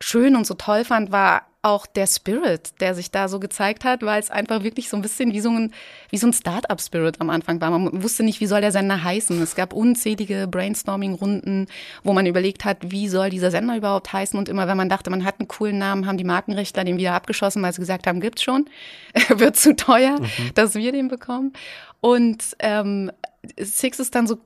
schön 0.00 0.36
und 0.36 0.46
so 0.46 0.54
toll 0.54 0.84
fand, 0.84 1.12
war 1.12 1.42
auch 1.64 1.86
der 1.86 2.06
Spirit, 2.06 2.80
der 2.80 2.94
sich 2.94 3.10
da 3.10 3.28
so 3.28 3.40
gezeigt 3.40 3.84
hat, 3.84 4.02
weil 4.02 4.20
es 4.20 4.30
einfach 4.30 4.62
wirklich 4.62 4.88
so 4.88 4.96
ein 4.96 5.02
bisschen 5.02 5.32
wie 5.32 5.40
so 5.40 5.50
ein, 5.50 5.72
wie 6.10 6.18
so 6.18 6.26
ein 6.26 6.32
Start-up-Spirit 6.32 7.20
am 7.20 7.30
Anfang 7.30 7.60
war. 7.60 7.70
Man 7.70 8.02
wusste 8.02 8.22
nicht, 8.22 8.40
wie 8.40 8.46
soll 8.46 8.60
der 8.60 8.72
Sender 8.72 9.02
heißen. 9.02 9.40
Es 9.42 9.54
gab 9.54 9.72
unzählige 9.72 10.46
Brainstorming-Runden, 10.46 11.66
wo 12.02 12.12
man 12.12 12.26
überlegt 12.26 12.64
hat, 12.64 12.78
wie 12.90 13.08
soll 13.08 13.30
dieser 13.30 13.50
Sender 13.50 13.76
überhaupt 13.76 14.12
heißen. 14.12 14.38
Und 14.38 14.48
immer 14.48 14.68
wenn 14.68 14.76
man 14.76 14.88
dachte, 14.88 15.10
man 15.10 15.24
hat 15.24 15.40
einen 15.40 15.48
coolen 15.48 15.78
Namen, 15.78 16.06
haben 16.06 16.18
die 16.18 16.24
Markenrechtler 16.24 16.84
den 16.84 16.98
wieder 16.98 17.14
abgeschossen, 17.14 17.62
weil 17.62 17.72
sie 17.72 17.80
gesagt 17.80 18.06
haben, 18.06 18.20
gibt's 18.20 18.42
schon, 18.42 18.66
wird 19.28 19.56
zu 19.56 19.74
teuer, 19.74 20.20
mhm. 20.20 20.28
dass 20.54 20.74
wir 20.74 20.92
den 20.92 21.08
bekommen. 21.08 21.54
Und 22.00 22.56
ähm, 22.58 23.10
Six 23.58 23.98
ist 24.00 24.14
dann 24.14 24.26
so 24.26 24.38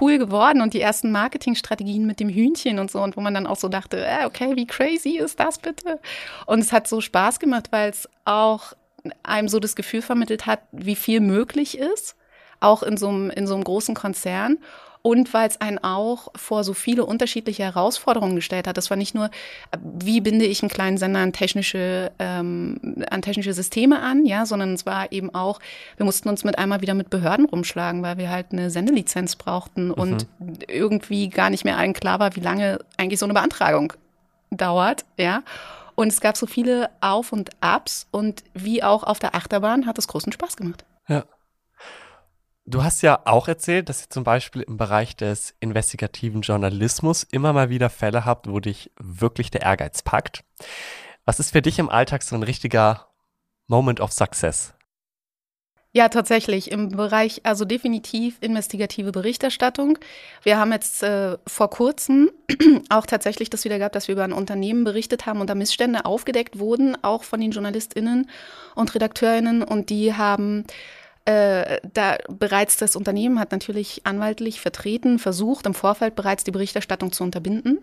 cool 0.00 0.18
geworden 0.18 0.60
und 0.60 0.74
die 0.74 0.80
ersten 0.80 1.10
Marketingstrategien 1.12 2.06
mit 2.06 2.20
dem 2.20 2.28
Hühnchen 2.28 2.78
und 2.78 2.90
so 2.90 3.02
und 3.02 3.16
wo 3.16 3.20
man 3.20 3.34
dann 3.34 3.46
auch 3.46 3.56
so 3.56 3.68
dachte, 3.68 4.04
äh, 4.04 4.24
okay, 4.24 4.56
wie 4.56 4.66
crazy 4.66 5.18
ist 5.18 5.40
das 5.40 5.58
bitte? 5.58 6.00
Und 6.46 6.60
es 6.60 6.72
hat 6.72 6.88
so 6.88 7.00
Spaß 7.00 7.38
gemacht, 7.40 7.68
weil 7.70 7.90
es 7.90 8.08
auch 8.24 8.74
einem 9.22 9.48
so 9.48 9.60
das 9.60 9.76
Gefühl 9.76 10.02
vermittelt 10.02 10.46
hat, 10.46 10.60
wie 10.72 10.96
viel 10.96 11.20
möglich 11.20 11.78
ist, 11.78 12.16
auch 12.60 12.82
in 12.82 12.96
so 12.96 13.08
einem, 13.08 13.30
in 13.30 13.46
so 13.46 13.54
einem 13.54 13.64
großen 13.64 13.94
Konzern 13.94 14.58
und 15.02 15.32
weil 15.34 15.48
es 15.48 15.60
einen 15.60 15.78
auch 15.78 16.28
vor 16.34 16.64
so 16.64 16.74
viele 16.74 17.04
unterschiedliche 17.04 17.62
Herausforderungen 17.62 18.36
gestellt 18.36 18.66
hat. 18.66 18.76
Das 18.76 18.90
war 18.90 18.96
nicht 18.96 19.14
nur, 19.14 19.30
wie 19.80 20.20
binde 20.20 20.44
ich 20.44 20.62
einen 20.62 20.70
kleinen 20.70 20.98
Sender 20.98 21.20
an 21.20 21.32
technische, 21.32 22.10
ähm, 22.18 23.04
an 23.10 23.22
technische 23.22 23.52
Systeme 23.52 24.00
an, 24.00 24.26
ja, 24.26 24.46
sondern 24.46 24.74
es 24.74 24.86
war 24.86 25.12
eben 25.12 25.34
auch, 25.34 25.60
wir 25.96 26.06
mussten 26.06 26.28
uns 26.28 26.44
mit 26.44 26.58
einmal 26.58 26.80
wieder 26.80 26.94
mit 26.94 27.10
Behörden 27.10 27.46
rumschlagen, 27.46 28.02
weil 28.02 28.18
wir 28.18 28.30
halt 28.30 28.46
eine 28.52 28.70
Sendelizenz 28.70 29.36
brauchten 29.36 29.88
mhm. 29.88 29.94
und 29.94 30.26
irgendwie 30.68 31.28
gar 31.28 31.50
nicht 31.50 31.64
mehr 31.64 31.78
allen 31.78 31.92
klar 31.92 32.18
war, 32.18 32.36
wie 32.36 32.40
lange 32.40 32.78
eigentlich 32.96 33.20
so 33.20 33.26
eine 33.26 33.34
Beantragung 33.34 33.92
dauert, 34.50 35.04
ja. 35.18 35.42
Und 35.94 36.08
es 36.08 36.20
gab 36.20 36.36
so 36.36 36.46
viele 36.46 36.90
Auf 37.00 37.32
und 37.32 37.50
Abs 37.60 38.06
und 38.10 38.44
wie 38.52 38.82
auch 38.82 39.02
auf 39.02 39.18
der 39.18 39.34
Achterbahn 39.34 39.86
hat 39.86 39.98
es 39.98 40.08
großen 40.08 40.30
Spaß 40.30 40.56
gemacht. 40.56 40.84
Ja. 41.08 41.24
Du 42.68 42.82
hast 42.82 43.00
ja 43.02 43.20
auch 43.26 43.46
erzählt, 43.46 43.88
dass 43.88 44.02
ihr 44.02 44.10
zum 44.10 44.24
Beispiel 44.24 44.62
im 44.62 44.76
Bereich 44.76 45.14
des 45.14 45.54
investigativen 45.60 46.40
Journalismus 46.40 47.22
immer 47.22 47.52
mal 47.52 47.70
wieder 47.70 47.90
Fälle 47.90 48.24
habt, 48.24 48.50
wo 48.50 48.58
dich 48.58 48.90
wirklich 48.98 49.52
der 49.52 49.62
Ehrgeiz 49.62 50.02
packt. 50.02 50.42
Was 51.24 51.38
ist 51.38 51.52
für 51.52 51.62
dich 51.62 51.78
im 51.78 51.88
Alltag 51.88 52.24
so 52.24 52.34
ein 52.34 52.42
richtiger 52.42 53.06
Moment 53.68 54.00
of 54.00 54.12
Success? 54.12 54.74
Ja, 55.92 56.08
tatsächlich. 56.08 56.72
Im 56.72 56.90
Bereich, 56.90 57.40
also 57.44 57.64
definitiv 57.64 58.36
investigative 58.40 59.12
Berichterstattung. 59.12 59.98
Wir 60.42 60.58
haben 60.58 60.72
jetzt 60.72 61.04
äh, 61.04 61.38
vor 61.46 61.70
kurzem 61.70 62.32
auch 62.90 63.06
tatsächlich 63.06 63.48
das 63.48 63.64
wieder 63.64 63.78
gehabt, 63.78 63.94
dass 63.94 64.08
wir 64.08 64.14
über 64.14 64.24
ein 64.24 64.32
Unternehmen 64.32 64.82
berichtet 64.82 65.24
haben 65.24 65.40
und 65.40 65.48
da 65.48 65.54
Missstände 65.54 66.04
aufgedeckt 66.04 66.58
wurden, 66.58 67.02
auch 67.02 67.22
von 67.22 67.40
den 67.40 67.52
JournalistInnen 67.52 68.28
und 68.74 68.94
RedakteurInnen. 68.94 69.62
Und 69.62 69.88
die 69.88 70.14
haben 70.14 70.64
äh, 71.26 71.80
da 71.92 72.18
bereits 72.28 72.76
das 72.76 72.96
Unternehmen 72.96 73.38
hat 73.38 73.52
natürlich 73.52 74.02
anwaltlich 74.04 74.60
vertreten, 74.60 75.18
versucht 75.18 75.66
im 75.66 75.74
Vorfeld 75.74 76.14
bereits 76.14 76.44
die 76.44 76.52
Berichterstattung 76.52 77.12
zu 77.12 77.24
unterbinden. 77.24 77.80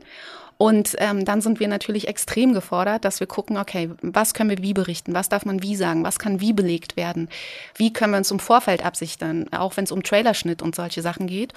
Und 0.57 0.95
ähm, 0.99 1.25
dann 1.25 1.41
sind 1.41 1.59
wir 1.59 1.67
natürlich 1.67 2.07
extrem 2.07 2.53
gefordert, 2.53 3.05
dass 3.05 3.19
wir 3.19 3.27
gucken, 3.27 3.57
okay, 3.57 3.89
was 4.01 4.33
können 4.33 4.49
wir 4.49 4.59
wie 4.59 4.73
berichten, 4.73 5.13
was 5.13 5.27
darf 5.27 5.45
man 5.45 5.61
wie 5.61 5.75
sagen, 5.75 6.03
was 6.03 6.19
kann 6.19 6.39
wie 6.39 6.53
belegt 6.53 6.95
werden, 6.95 7.27
wie 7.75 7.91
können 7.91 8.13
wir 8.13 8.17
uns 8.19 8.31
im 8.31 8.39
Vorfeld 8.39 8.85
absichern, 8.85 9.47
auch 9.51 9.75
wenn 9.77 9.83
es 9.83 9.91
um 9.91 10.03
Trailerschnitt 10.03 10.61
und 10.61 10.75
solche 10.75 11.01
Sachen 11.01 11.27
geht. 11.27 11.53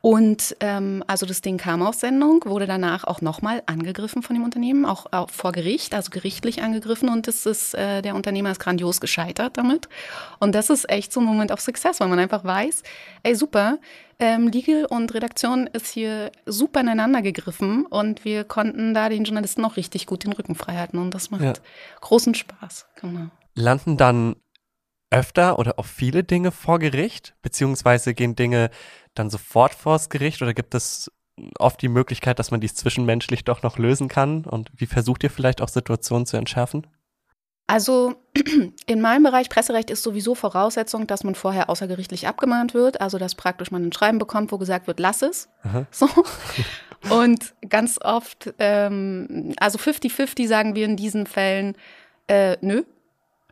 Und 0.00 0.56
ähm, 0.60 1.02
also 1.06 1.26
das 1.26 1.40
Ding 1.40 1.58
kam 1.58 1.82
auf 1.82 1.96
Sendung, 1.96 2.44
wurde 2.44 2.66
danach 2.66 3.04
auch 3.04 3.20
nochmal 3.20 3.62
angegriffen 3.66 4.22
von 4.22 4.34
dem 4.34 4.44
Unternehmen, 4.44 4.84
auch, 4.84 5.06
auch, 5.10 5.30
vor 5.30 5.50
Gericht, 5.50 5.92
also 5.92 6.10
gerichtlich 6.10 6.62
angegriffen. 6.62 7.08
Und 7.08 7.26
das 7.26 7.46
ist, 7.46 7.74
äh, 7.74 8.00
der 8.00 8.14
Unternehmer 8.14 8.52
ist 8.52 8.60
grandios 8.60 9.00
gescheitert 9.00 9.56
damit. 9.56 9.88
Und 10.38 10.54
das 10.54 10.70
ist 10.70 10.88
echt 10.88 11.12
so 11.12 11.20
ein 11.20 11.26
Moment 11.26 11.50
of 11.50 11.60
Success, 11.60 11.98
weil 11.98 12.08
man 12.08 12.20
einfach 12.20 12.44
weiß, 12.44 12.84
ey 13.24 13.34
super, 13.34 13.78
ähm, 14.20 14.48
Legal 14.48 14.84
und 14.84 15.14
Redaktion 15.14 15.66
ist 15.68 15.86
hier 15.86 16.30
super 16.46 16.80
ineinander 16.80 17.22
gegriffen 17.22 17.86
und 17.86 18.24
wir 18.24 18.42
konnten 18.44 18.92
da 18.92 19.08
den 19.08 19.24
Journalisten 19.24 19.64
auch 19.64 19.76
richtig 19.76 20.06
gut 20.06 20.24
den 20.24 20.32
Rücken 20.32 20.54
frei 20.54 20.76
halten. 20.76 20.98
Und 20.98 21.12
das 21.12 21.30
macht 21.30 21.42
ja. 21.42 21.52
großen 22.00 22.34
Spaß. 22.34 22.86
Genau. 23.00 23.28
Landen 23.54 23.96
dann 23.96 24.36
öfter 25.10 25.58
oder 25.58 25.78
auch 25.78 25.86
viele 25.86 26.24
Dinge 26.24 26.50
vor 26.50 26.78
Gericht, 26.78 27.34
beziehungsweise 27.42 28.14
gehen 28.14 28.36
Dinge 28.36 28.70
dann 29.14 29.30
sofort 29.30 29.74
vors 29.74 30.10
Gericht 30.10 30.42
oder 30.42 30.54
gibt 30.54 30.74
es 30.74 31.10
oft 31.58 31.80
die 31.80 31.88
Möglichkeit, 31.88 32.38
dass 32.38 32.50
man 32.50 32.60
dies 32.60 32.74
zwischenmenschlich 32.74 33.44
doch 33.44 33.62
noch 33.62 33.78
lösen 33.78 34.08
kann? 34.08 34.44
Und 34.44 34.70
wie 34.76 34.86
versucht 34.86 35.22
ihr 35.24 35.30
vielleicht 35.30 35.62
auch 35.62 35.68
Situationen 35.68 36.26
zu 36.26 36.36
entschärfen? 36.36 36.86
Also 37.66 38.14
in 38.86 39.00
meinem 39.00 39.22
Bereich 39.22 39.50
Presserecht 39.50 39.90
ist 39.90 40.02
sowieso 40.02 40.34
Voraussetzung, 40.34 41.06
dass 41.06 41.22
man 41.22 41.34
vorher 41.34 41.68
außergerichtlich 41.68 42.26
abgemahnt 42.26 42.74
wird, 42.74 43.00
also 43.00 43.18
dass 43.18 43.34
praktisch 43.34 43.70
man 43.70 43.86
ein 43.86 43.92
Schreiben 43.92 44.18
bekommt, 44.18 44.52
wo 44.52 44.58
gesagt 44.58 44.86
wird, 44.86 44.98
lass 44.98 45.22
es. 45.22 45.48
Aha. 45.62 45.86
So. 45.90 46.08
Und 47.10 47.54
ganz 47.68 48.00
oft, 48.02 48.52
ähm, 48.58 49.54
also 49.60 49.78
50-50 49.78 50.48
sagen 50.48 50.74
wir 50.74 50.84
in 50.84 50.96
diesen 50.96 51.26
Fällen, 51.26 51.76
äh, 52.26 52.56
nö, 52.60 52.82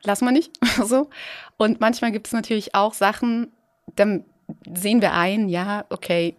lassen 0.07 0.25
wir 0.25 0.33
nicht. 0.33 0.53
so. 0.85 1.11
Und 1.57 1.81
manchmal 1.81 2.13
gibt 2.13 2.27
es 2.27 2.33
natürlich 2.33 2.75
auch 2.75 2.95
Sachen, 2.95 3.53
dann 3.95 4.25
sehen 4.73 5.01
wir 5.01 5.13
ein, 5.13 5.49
ja, 5.49 5.85
okay, 5.91 6.37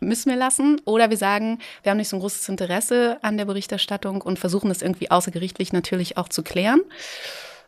müssen 0.00 0.30
wir 0.30 0.36
lassen. 0.36 0.80
Oder 0.84 1.10
wir 1.10 1.16
sagen, 1.16 1.58
wir 1.82 1.90
haben 1.90 1.98
nicht 1.98 2.08
so 2.08 2.16
ein 2.16 2.20
großes 2.20 2.48
Interesse 2.48 3.18
an 3.22 3.36
der 3.36 3.44
Berichterstattung 3.44 4.22
und 4.22 4.38
versuchen 4.38 4.70
es 4.70 4.82
irgendwie 4.82 5.10
außergerichtlich 5.10 5.72
natürlich 5.72 6.16
auch 6.16 6.28
zu 6.28 6.42
klären. 6.42 6.80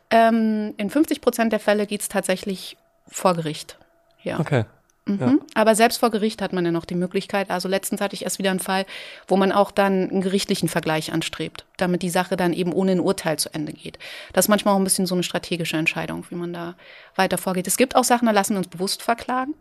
Ähm, 0.09 0.73
in 0.77 0.89
50 0.89 1.21
Prozent 1.21 1.51
der 1.51 1.59
Fälle 1.59 1.87
geht 1.87 2.01
es 2.01 2.09
tatsächlich 2.09 2.77
vor 3.07 3.35
Gericht. 3.35 3.77
Ja. 4.21 4.39
Okay. 4.39 4.65
Mhm. 5.05 5.19
Ja. 5.19 5.35
Aber 5.55 5.75
selbst 5.75 5.97
vor 5.97 6.11
Gericht 6.11 6.41
hat 6.41 6.53
man 6.53 6.65
ja 6.65 6.71
noch 6.71 6.85
die 6.85 6.95
Möglichkeit. 6.95 7.49
Also 7.49 7.67
letztens 7.67 7.99
hatte 7.99 8.15
ich 8.15 8.23
erst 8.23 8.39
wieder 8.39 8.51
einen 8.51 8.59
Fall, 8.59 8.85
wo 9.27 9.35
man 9.35 9.51
auch 9.51 9.71
dann 9.71 10.09
einen 10.09 10.21
gerichtlichen 10.21 10.69
Vergleich 10.69 11.11
anstrebt, 11.11 11.65
damit 11.77 12.01
die 12.01 12.09
Sache 12.09 12.37
dann 12.37 12.53
eben 12.53 12.71
ohne 12.71 12.93
ein 12.93 12.99
Urteil 12.99 13.37
zu 13.37 13.53
Ende 13.53 13.73
geht. 13.73 13.99
Das 14.31 14.45
ist 14.45 14.49
manchmal 14.49 14.73
auch 14.73 14.79
ein 14.79 14.83
bisschen 14.83 15.05
so 15.05 15.15
eine 15.15 15.23
strategische 15.23 15.77
Entscheidung, 15.77 16.25
wie 16.29 16.35
man 16.35 16.53
da 16.53 16.75
weiter 17.15 17.37
vorgeht. 17.37 17.67
Es 17.67 17.77
gibt 17.77 17.95
auch 17.95 18.05
Sachen, 18.05 18.25
da 18.25 18.31
lassen 18.31 18.53
wir 18.53 18.59
uns 18.59 18.69
bewusst 18.69 19.03
verklagen 19.03 19.55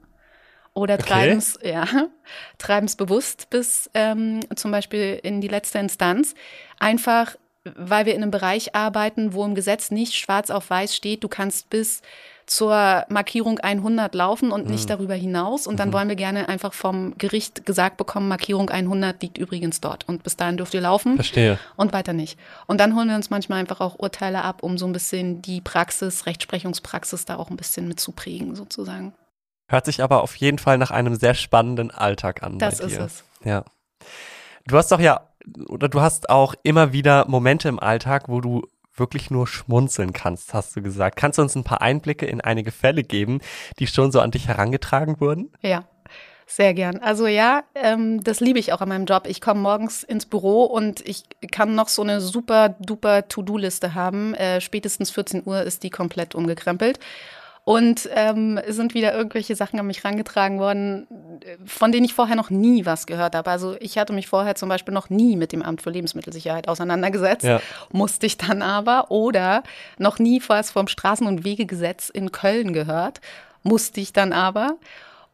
oder 0.75 0.95
okay. 0.95 1.03
treiben 1.03 1.39
es 1.39 1.59
ja, 1.65 1.87
treiben's 2.59 2.97
bewusst 2.97 3.51
bis 3.51 3.91
ähm, 3.95 4.41
zum 4.55 4.71
Beispiel 4.71 5.19
in 5.23 5.41
die 5.41 5.49
letzte 5.49 5.79
Instanz. 5.79 6.35
Einfach, 6.79 7.37
weil 7.65 8.07
wir 8.07 8.15
in 8.15 8.23
einem 8.23 8.31
Bereich 8.31 8.75
arbeiten, 8.75 9.35
wo 9.35 9.45
im 9.45 9.55
Gesetz 9.55 9.91
nicht 9.91 10.15
schwarz 10.15 10.51
auf 10.51 10.71
weiß 10.71 10.95
steht, 10.95 11.25
du 11.25 11.29
kannst 11.29 11.69
bis 11.69 12.01
zur 12.47 13.05
Markierung 13.09 13.59
100 13.59 14.15
laufen 14.15 14.53
und 14.53 14.69
nicht 14.69 14.85
mhm. 14.85 14.89
darüber 14.89 15.15
hinaus. 15.15 15.67
Und 15.67 15.79
dann 15.79 15.89
mhm. 15.89 15.93
wollen 15.93 16.09
wir 16.09 16.17
gerne 16.17 16.49
einfach 16.49 16.73
vom 16.73 17.17
Gericht 17.19 17.65
gesagt 17.67 17.97
bekommen, 17.97 18.29
Markierung 18.29 18.71
100 18.71 19.23
liegt 19.23 19.39
übrigens 19.39 19.81
dort. 19.81 20.09
Und 20.09 20.23
bis 20.23 20.37
dahin 20.37 20.57
dürft 20.57 20.75
ihr 20.75 20.81
laufen. 20.81 21.17
Verstehe. 21.17 21.59
Und 21.77 21.93
weiter 21.93 22.13
nicht. 22.13 22.39
Und 22.67 22.81
dann 22.81 22.97
holen 22.97 23.09
wir 23.09 23.17
uns 23.17 23.31
manchmal 23.31 23.61
einfach 23.61 23.81
auch 23.81 23.99
Urteile 23.99 24.43
ab, 24.43 24.63
um 24.63 24.79
so 24.79 24.87
ein 24.87 24.93
bisschen 24.93 25.43
die 25.43 25.61
Praxis, 25.61 26.27
Rechtsprechungspraxis 26.27 27.25
da 27.25 27.37
auch 27.37 27.51
ein 27.51 27.57
bisschen 27.57 27.89
mitzuprägen, 27.89 28.55
sozusagen. 28.55 29.15
Hört 29.69 29.87
sich 29.87 30.03
aber 30.03 30.23
auf 30.23 30.37
jeden 30.37 30.59
Fall 30.59 30.79
nach 30.79 30.91
einem 30.91 31.15
sehr 31.15 31.35
spannenden 31.35 31.91
Alltag 31.91 32.43
an. 32.43 32.59
Das 32.59 32.81
ist 32.81 32.99
es. 32.99 33.25
Ja. 33.45 33.65
Du 34.67 34.77
hast 34.77 34.93
doch 34.93 35.01
ja, 35.01 35.29
oder 35.69 35.89
du 35.89 36.01
hast 36.01 36.31
auch 36.31 36.55
immer 36.63 36.93
wieder 36.93 37.27
Momente 37.29 37.69
im 37.69 37.81
Alltag, 37.81 38.29
wo 38.29 38.41
du 38.41 38.67
wirklich 38.95 39.31
nur 39.31 39.47
schmunzeln 39.47 40.13
kannst, 40.13 40.55
hast 40.55 40.77
du 40.77 40.83
gesagt. 40.83 41.17
Kannst 41.17 41.39
du 41.39 41.43
uns 41.43 41.55
ein 41.55 41.65
paar 41.65 41.81
Einblicke 41.81 42.27
in 42.27 42.41
einige 42.41 42.73
Fälle 42.73 43.03
geben, 43.03 43.41
die 43.79 43.87
schon 43.87 44.13
so 44.13 44.21
an 44.21 44.31
dich 44.31 44.49
herangetragen 44.49 45.21
wurden? 45.21 45.51
Ja. 45.61 45.85
Sehr 46.47 46.75
gern. 46.75 46.99
Also 46.99 47.27
ja, 47.27 47.63
ähm, 47.75 48.23
das 48.23 48.41
liebe 48.41 48.59
ich 48.59 48.75
auch 48.75 48.83
an 48.83 48.91
meinem 48.91 49.07
Job. 49.07 49.27
Ich 49.27 49.41
komme 49.41 49.61
morgens 49.61 50.03
ins 50.03 50.27
Büro 50.27 50.65
und 50.65 51.01
ich 51.09 51.25
kann 51.51 51.75
noch 51.75 51.89
so 51.89 52.03
eine 52.03 52.21
super 52.21 52.77
duper 52.79 53.27
To-Do-Liste 53.27 53.95
haben. 53.95 54.35
Äh, 54.35 54.61
spätestens 54.61 55.11
14 55.13 55.45
Uhr 55.47 55.63
ist 55.63 55.83
die 55.83 55.89
komplett 55.89 56.35
umgekrempelt. 56.35 56.99
Und 57.65 58.09
ähm, 58.13 58.59
sind 58.67 58.93
wieder 58.93 59.15
irgendwelche 59.15 59.55
Sachen 59.55 59.79
an 59.79 59.87
mich 59.87 60.05
rangetragen 60.05 60.59
worden, 60.59 61.07
von 61.65 61.93
denen 61.93 62.05
ich 62.05 62.13
vorher 62.13 62.35
noch 62.35 62.51
nie 62.51 62.85
was 62.87 63.07
gehört 63.07 63.37
habe. 63.37 63.49
Also 63.49 63.77
ich 63.79 63.99
hatte 63.99 64.13
mich 64.13 64.27
vorher 64.27 64.57
zum 64.57 64.69
Beispiel 64.69 64.93
noch 64.93 65.11
nie 65.11 65.37
mit 65.37 65.53
dem 65.53 65.63
Amt 65.63 65.81
für 65.81 65.91
Lebensmittelsicherheit 65.91 66.67
auseinandergesetzt, 66.67 67.45
ja. 67.45 67.61
musste 67.93 68.27
ich 68.27 68.37
dann 68.37 68.63
aber. 68.63 69.13
Oder 69.13 69.63
noch 69.97 70.19
nie 70.19 70.43
was 70.49 70.73
vom 70.73 70.87
Straßen- 70.87 71.27
und 71.27 71.45
Wegegesetz 71.45 72.09
in 72.09 72.33
Köln 72.33 72.73
gehört, 72.73 73.21
musste 73.63 74.01
ich 74.01 74.13
dann 74.13 74.33
aber. 74.33 74.77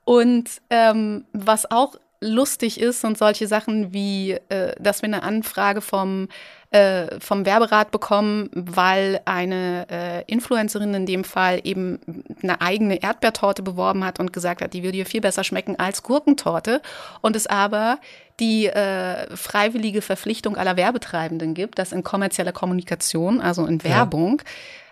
Und 0.04 0.50
ähm, 0.68 1.24
was 1.32 1.70
auch 1.70 1.96
lustig 2.20 2.80
ist 2.80 3.04
und 3.04 3.16
solche 3.16 3.46
Sachen 3.46 3.92
wie, 3.92 4.32
äh, 4.48 4.74
dass 4.80 5.02
wir 5.02 5.06
eine 5.06 5.22
Anfrage 5.22 5.80
vom, 5.80 6.28
äh, 6.70 7.18
vom 7.20 7.46
Werberat 7.46 7.90
bekommen, 7.90 8.50
weil 8.52 9.20
eine 9.24 9.86
äh, 9.90 10.24
Influencerin 10.26 10.94
in 10.94 11.06
dem 11.06 11.24
Fall 11.24 11.60
eben 11.64 12.00
eine 12.42 12.60
eigene 12.60 13.02
Erdbeertorte 13.02 13.62
beworben 13.62 14.04
hat 14.04 14.18
und 14.18 14.32
gesagt 14.32 14.62
hat, 14.62 14.72
die 14.72 14.82
würde 14.82 14.98
ihr 14.98 15.06
viel 15.06 15.20
besser 15.20 15.44
schmecken 15.44 15.78
als 15.78 16.02
Gurkentorte 16.02 16.82
und 17.20 17.36
es 17.36 17.46
aber 17.46 17.98
die 18.40 18.66
äh, 18.66 19.36
freiwillige 19.36 20.02
Verpflichtung 20.02 20.56
aller 20.56 20.76
Werbetreibenden 20.76 21.54
gibt, 21.54 21.78
dass 21.78 21.92
in 21.92 22.04
kommerzieller 22.04 22.52
Kommunikation, 22.52 23.40
also 23.40 23.66
in 23.66 23.82
Werbung, 23.82 24.42
ja 24.44 24.50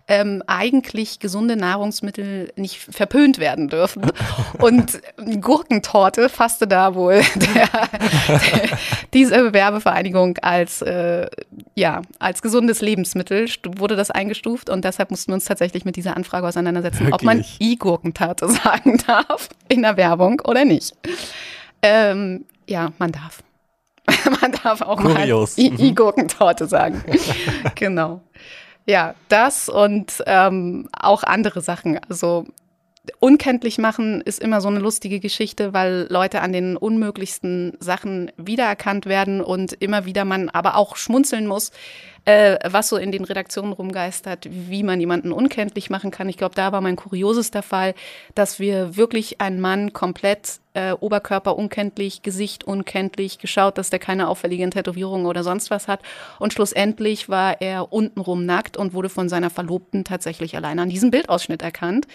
ähm, 0.08 0.42
eigentlich 0.46 1.18
gesunde 1.18 1.56
Nahrungsmittel 1.56 2.52
nicht 2.56 2.78
verpönt 2.78 3.38
werden 3.38 3.68
dürfen. 3.68 4.10
Und 4.58 5.00
Gurkentorte 5.40 6.28
fasste 6.28 6.68
da 6.68 6.94
wohl 6.94 7.22
der, 7.34 7.68
der, 8.28 8.78
diese 9.12 9.52
Werbevereinigung 9.52 10.38
als, 10.38 10.82
äh, 10.82 11.26
ja, 11.74 12.02
als 12.20 12.40
gesundes 12.40 12.82
Lebensmittel 12.82 13.48
wurde 13.78 13.96
das 13.96 14.10
eingestuft 14.10 14.70
und 14.70 14.84
deshalb 14.84 15.10
mussten 15.10 15.32
wir 15.32 15.34
uns 15.34 15.44
tatsächlich 15.44 15.84
mit 15.84 15.96
dieser 15.96 16.16
Anfrage 16.16 16.46
auseinandersetzen, 16.46 17.06
Wirklich? 17.06 17.14
ob 17.14 17.22
man 17.22 17.44
I-Gurkentarte 17.60 18.48
sagen 18.64 18.98
darf 19.06 19.48
in 19.68 19.82
der 19.82 19.96
Werbung 19.96 20.40
oder 20.44 20.64
nicht. 20.64 20.94
Ähm, 21.82 22.44
ja, 22.68 22.92
man 22.98 23.10
darf. 23.10 23.42
man 24.40 24.52
darf 24.62 24.82
auch 24.82 24.98
Kurios. 24.98 25.56
mal 25.56 25.80
I-Gurkentorte 25.80 26.66
sagen. 26.68 27.02
genau. 27.74 28.20
Ja, 28.86 29.14
das 29.28 29.68
und 29.68 30.22
ähm, 30.26 30.88
auch 30.92 31.24
andere 31.24 31.60
Sachen. 31.60 31.98
Also 32.08 32.46
unkenntlich 33.18 33.78
machen 33.78 34.20
ist 34.20 34.40
immer 34.40 34.60
so 34.60 34.68
eine 34.68 34.78
lustige 34.78 35.20
Geschichte, 35.20 35.72
weil 35.72 36.06
Leute 36.08 36.40
an 36.40 36.52
den 36.52 36.76
unmöglichsten 36.76 37.76
Sachen 37.80 38.30
wiedererkannt 38.36 39.06
werden 39.06 39.40
und 39.40 39.72
immer 39.72 40.04
wieder 40.04 40.24
man 40.24 40.48
aber 40.48 40.76
auch 40.76 40.96
schmunzeln 40.96 41.46
muss, 41.46 41.72
äh, 42.26 42.58
was 42.64 42.88
so 42.88 42.96
in 42.96 43.12
den 43.12 43.24
Redaktionen 43.24 43.72
rumgeistert, 43.72 44.48
wie 44.50 44.82
man 44.82 45.00
jemanden 45.00 45.32
unkenntlich 45.32 45.90
machen 45.90 46.10
kann. 46.10 46.28
Ich 46.28 46.36
glaube, 46.36 46.54
da 46.54 46.72
war 46.72 46.80
mein 46.80 46.96
kuriosester 46.96 47.62
Fall, 47.62 47.94
dass 48.34 48.58
wir 48.58 48.96
wirklich 48.96 49.40
einen 49.40 49.60
Mann 49.60 49.92
komplett 49.92 50.58
äh, 50.74 50.92
Oberkörper 50.92 51.56
unkenntlich, 51.56 52.22
Gesicht 52.22 52.64
unkenntlich, 52.64 53.38
geschaut, 53.38 53.78
dass 53.78 53.90
der 53.90 54.00
keine 54.00 54.28
auffälligen 54.28 54.72
Tätowierungen 54.72 55.26
oder 55.26 55.44
sonst 55.44 55.70
was 55.70 55.86
hat. 55.86 56.00
Und 56.40 56.52
schlussendlich 56.52 57.28
war 57.28 57.60
er 57.60 57.92
untenrum 57.92 58.44
nackt 58.44 58.76
und 58.76 58.92
wurde 58.92 59.08
von 59.08 59.28
seiner 59.28 59.48
Verlobten 59.48 60.04
tatsächlich 60.04 60.56
allein 60.56 60.80
an 60.80 60.90
diesem 60.90 61.12
Bildausschnitt 61.12 61.62
erkannt. 61.62 62.08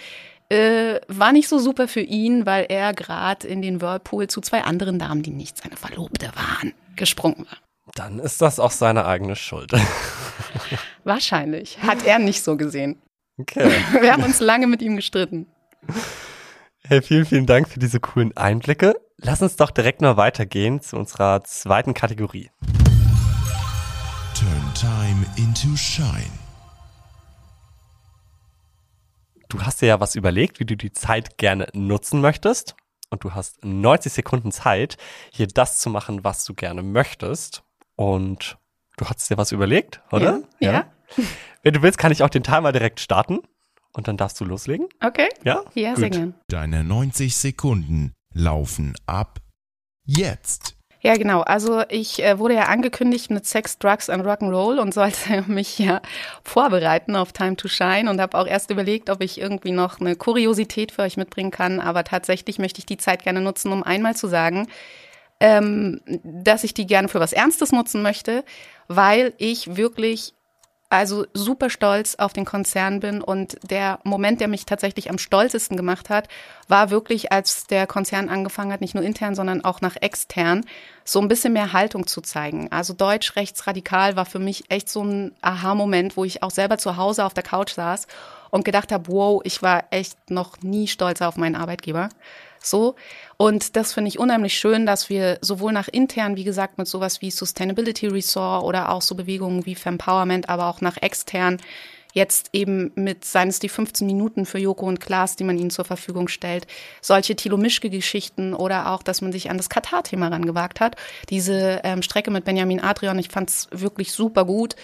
Äh, 0.49 0.99
war 1.07 1.31
nicht 1.31 1.47
so 1.47 1.57
super 1.57 1.87
für 1.87 2.01
ihn, 2.01 2.45
weil 2.45 2.65
er 2.67 2.93
gerade 2.93 3.47
in 3.47 3.61
den 3.61 3.79
Whirlpool 3.79 4.27
zu 4.27 4.41
zwei 4.41 4.63
anderen 4.63 4.99
Damen, 4.99 5.23
die 5.23 5.31
nicht 5.31 5.57
seine 5.57 5.77
Verlobte 5.77 6.29
waren, 6.35 6.73
gesprungen 6.97 7.45
war. 7.49 7.70
Dann 7.95 8.19
ist 8.19 8.41
das 8.41 8.59
auch 8.59 8.71
seine 8.71 9.05
eigene 9.05 9.35
Schuld. 9.35 9.71
Wahrscheinlich. 11.03 11.81
Hat 11.81 12.05
er 12.05 12.19
nicht 12.19 12.43
so 12.43 12.57
gesehen. 12.57 13.01
Okay. 13.37 13.71
Wir 14.01 14.13
haben 14.13 14.23
uns 14.23 14.39
lange 14.39 14.67
mit 14.67 14.81
ihm 14.81 14.95
gestritten. 14.95 15.47
Hey, 16.83 17.01
vielen, 17.01 17.25
vielen 17.25 17.45
Dank 17.45 17.69
für 17.69 17.79
diese 17.79 17.99
coolen 17.99 18.35
Einblicke. 18.35 18.95
Lass 19.17 19.41
uns 19.41 19.55
doch 19.55 19.71
direkt 19.71 20.01
mal 20.01 20.17
weitergehen 20.17 20.81
zu 20.81 20.97
unserer 20.97 21.43
zweiten 21.43 21.93
Kategorie. 21.93 22.49
Turn 24.33 24.73
time 24.73 25.25
into 25.37 25.75
shine. 25.75 26.31
Du 29.49 29.61
hast 29.61 29.81
dir 29.81 29.87
ja 29.87 29.99
was 29.99 30.15
überlegt, 30.15 30.59
wie 30.59 30.65
du 30.65 30.77
die 30.77 30.93
Zeit 30.93 31.37
gerne 31.37 31.67
nutzen 31.73 32.21
möchtest. 32.21 32.75
Und 33.09 33.25
du 33.25 33.33
hast 33.33 33.63
90 33.65 34.13
Sekunden 34.13 34.51
Zeit, 34.51 34.97
hier 35.31 35.47
das 35.47 35.79
zu 35.79 35.89
machen, 35.89 36.23
was 36.23 36.45
du 36.45 36.53
gerne 36.53 36.81
möchtest. 36.81 37.61
Und 37.95 38.57
du 38.97 39.05
hast 39.05 39.29
dir 39.29 39.37
was 39.37 39.51
überlegt, 39.51 40.01
oder? 40.11 40.41
Ja. 40.59 40.71
ja. 40.71 40.85
Wenn 41.63 41.73
du 41.73 41.81
willst, 41.81 41.97
kann 41.97 42.11
ich 42.11 42.23
auch 42.23 42.29
den 42.29 42.43
Timer 42.43 42.71
direkt 42.71 42.99
starten. 42.99 43.39
Und 43.93 44.07
dann 44.07 44.17
darfst 44.17 44.39
du 44.39 44.45
loslegen. 44.45 44.87
Okay. 45.03 45.27
Ja? 45.43 45.63
Ja, 45.73 45.95
sehr 45.95 46.09
gern. 46.09 46.33
Deine 46.47 46.83
90 46.83 47.35
Sekunden 47.35 48.13
laufen 48.33 48.95
ab 49.05 49.39
jetzt. 50.05 50.77
Ja, 51.03 51.15
genau. 51.17 51.41
Also 51.41 51.83
ich 51.89 52.23
äh, 52.23 52.37
wurde 52.37 52.53
ja 52.53 52.65
angekündigt 52.65 53.31
mit 53.31 53.47
Sex, 53.47 53.79
Drugs 53.79 54.07
and 54.07 54.23
Rock'n'Roll 54.23 54.79
und 54.79 54.93
sollte 54.93 55.41
mich 55.47 55.79
ja 55.79 56.01
vorbereiten 56.43 57.15
auf 57.15 57.33
Time 57.33 57.55
to 57.55 57.67
Shine 57.67 58.09
und 58.09 58.21
habe 58.21 58.37
auch 58.37 58.45
erst 58.45 58.69
überlegt, 58.69 59.09
ob 59.09 59.21
ich 59.21 59.41
irgendwie 59.41 59.71
noch 59.71 59.99
eine 59.99 60.15
Kuriosität 60.15 60.91
für 60.91 61.01
euch 61.01 61.17
mitbringen 61.17 61.51
kann. 61.51 61.79
Aber 61.79 62.03
tatsächlich 62.03 62.59
möchte 62.59 62.79
ich 62.79 62.85
die 62.85 62.97
Zeit 62.97 63.23
gerne 63.23 63.41
nutzen, 63.41 63.71
um 63.71 63.81
einmal 63.81 64.15
zu 64.15 64.27
sagen, 64.27 64.67
ähm, 65.41 66.01
dass 66.23 66.63
ich 66.63 66.73
die 66.73 66.87
gerne 66.87 67.09
für 67.09 67.19
was 67.19 67.33
Ernstes 67.33 67.71
nutzen 67.71 68.01
möchte, 68.01 68.43
weil 68.87 69.33
ich 69.37 69.75
wirklich 69.75 70.33
also 70.91 71.25
super 71.33 71.69
stolz 71.69 72.15
auf 72.15 72.33
den 72.33 72.43
Konzern 72.43 72.99
bin 72.99 73.21
und 73.21 73.57
der 73.63 73.99
Moment, 74.03 74.41
der 74.41 74.49
mich 74.49 74.65
tatsächlich 74.65 75.09
am 75.09 75.17
stolzesten 75.17 75.77
gemacht 75.77 76.09
hat, 76.09 76.27
war 76.67 76.89
wirklich, 76.89 77.31
als 77.31 77.65
der 77.65 77.87
Konzern 77.87 78.27
angefangen 78.27 78.73
hat, 78.73 78.81
nicht 78.81 78.93
nur 78.93 79.03
intern, 79.03 79.33
sondern 79.33 79.63
auch 79.63 79.79
nach 79.79 79.95
extern, 80.01 80.65
so 81.05 81.21
ein 81.21 81.29
bisschen 81.29 81.53
mehr 81.53 81.71
Haltung 81.71 82.07
zu 82.07 82.19
zeigen. 82.19 82.69
Also 82.73 82.93
deutsch 82.93 83.37
rechtsradikal 83.37 84.17
war 84.17 84.25
für 84.25 84.39
mich 84.39 84.65
echt 84.69 84.89
so 84.89 85.01
ein 85.01 85.31
Aha-Moment, 85.41 86.17
wo 86.17 86.25
ich 86.25 86.43
auch 86.43 86.51
selber 86.51 86.77
zu 86.77 86.97
Hause 86.97 87.23
auf 87.23 87.33
der 87.33 87.43
Couch 87.43 87.71
saß 87.71 88.07
und 88.49 88.65
gedacht 88.65 88.91
habe, 88.91 89.07
wow, 89.07 89.41
ich 89.45 89.61
war 89.61 89.85
echt 89.91 90.29
noch 90.29 90.61
nie 90.61 90.87
stolzer 90.87 91.29
auf 91.29 91.37
meinen 91.37 91.55
Arbeitgeber. 91.55 92.09
So. 92.61 92.95
Und 93.37 93.75
das 93.75 93.93
finde 93.93 94.09
ich 94.09 94.19
unheimlich 94.19 94.57
schön, 94.57 94.85
dass 94.85 95.09
wir 95.09 95.39
sowohl 95.41 95.71
nach 95.71 95.87
intern, 95.87 96.35
wie 96.35 96.43
gesagt, 96.43 96.77
mit 96.77 96.87
sowas 96.87 97.21
wie 97.21 97.31
Sustainability 97.31 98.07
Resort 98.07 98.63
oder 98.63 98.91
auch 98.91 99.01
so 99.01 99.15
Bewegungen 99.15 99.65
wie 99.65 99.75
Fempowerment, 99.75 100.49
aber 100.49 100.67
auch 100.67 100.81
nach 100.81 100.97
extern 101.01 101.57
jetzt 102.13 102.49
eben 102.53 102.91
mit, 102.95 103.25
seien 103.25 103.49
es 103.49 103.59
die 103.59 103.69
15 103.69 104.05
Minuten 104.05 104.45
für 104.45 104.57
Joko 104.57 104.85
und 104.85 104.99
Klaas, 104.99 105.35
die 105.35 105.43
man 105.43 105.57
ihnen 105.57 105.69
zur 105.69 105.85
Verfügung 105.85 106.27
stellt, 106.27 106.67
solche 107.01 107.35
Thilo 107.35 107.57
Mischke-Geschichten 107.57 108.53
oder 108.53 108.91
auch, 108.91 109.03
dass 109.03 109.21
man 109.21 109.31
sich 109.31 109.49
an 109.49 109.57
das 109.57 109.69
Katar-Thema 109.69 110.27
rangewagt 110.27 110.79
hat. 110.79 110.95
Diese 111.29 111.81
ähm, 111.83 112.01
Strecke 112.01 112.31
mit 112.31 112.45
Benjamin 112.45 112.81
Adrian, 112.81 113.19
ich 113.19 113.29
fand 113.29 113.49
es 113.49 113.67
wirklich 113.71 114.11
super 114.11 114.45
gut. 114.45 114.75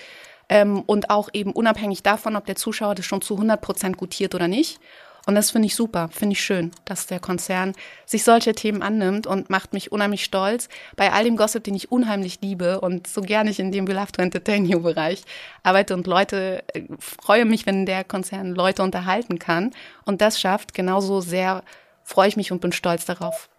Ähm, 0.50 0.82
und 0.86 1.10
auch 1.10 1.30
eben 1.34 1.52
unabhängig 1.52 2.04
davon, 2.04 2.38
ob 2.38 2.46
der 2.46 2.56
Zuschauer 2.56 2.96
das 2.96 3.06
schon 3.06 3.22
zu 3.22 3.34
100 3.34 3.60
Prozent 3.60 3.98
gutiert 3.98 4.34
oder 4.34 4.48
nicht. 4.48 4.80
Und 5.28 5.36
das 5.36 5.52
finde 5.52 5.66
ich 5.66 5.76
super, 5.76 6.08
finde 6.08 6.34
ich 6.34 6.42
schön, 6.42 6.72
dass 6.86 7.06
der 7.06 7.20
Konzern 7.20 7.74
sich 8.06 8.24
solche 8.24 8.54
Themen 8.54 8.82
annimmt 8.82 9.28
und 9.28 9.50
macht 9.50 9.74
mich 9.74 9.92
unheimlich 9.92 10.24
stolz. 10.24 10.70
Bei 10.96 11.12
all 11.12 11.26
dem 11.26 11.36
Gossip, 11.36 11.66
den 11.66 11.76
ich 11.76 11.92
unheimlich 11.92 12.40
liebe 12.42 12.80
und 12.80 13.08
so 13.08 13.20
gerne 13.20 13.50
ich 13.50 13.60
in 13.60 13.74
dem 13.74 13.90
We 13.90 13.94
Love 13.94 14.13
to 14.13 14.22
Entertain 14.22 14.66
You 14.66 14.80
Bereich 14.80 15.24
arbeite 15.63 15.96
und 15.96 16.08
Leute, 16.08 16.63
äh, 16.74 16.84
freue 17.00 17.44
mich, 17.44 17.66
wenn 17.66 17.86
der 17.86 18.06
Konzern 18.06 18.56
Leute 18.56 18.84
unterhalten 18.84 19.38
kann 19.38 19.72
und 20.06 20.22
das 20.22 20.40
schafft, 20.40 20.74
genauso 20.74 21.20
sehr 21.20 21.62
freue 22.06 22.30
ich 22.30 22.38
mich 22.38 22.54
und 22.54 22.62
bin 22.62 22.72
stolz 22.72 23.04
darauf, 23.04 23.50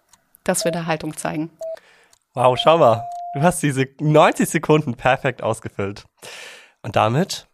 dass 0.45 0.65
wir 0.65 0.73
da 0.73 0.87
Haltung 0.87 1.19
zeigen. 1.19 1.51
Wow, 2.33 2.59
schau 2.59 2.79
mal, 2.79 3.07
du 3.35 3.43
hast 3.43 3.63
diese 3.63 3.87
90 4.01 4.49
Sekunden 4.49 4.95
perfekt 4.95 5.43
ausgefüllt. 5.43 6.07
Und 6.81 6.97
damit 6.97 7.48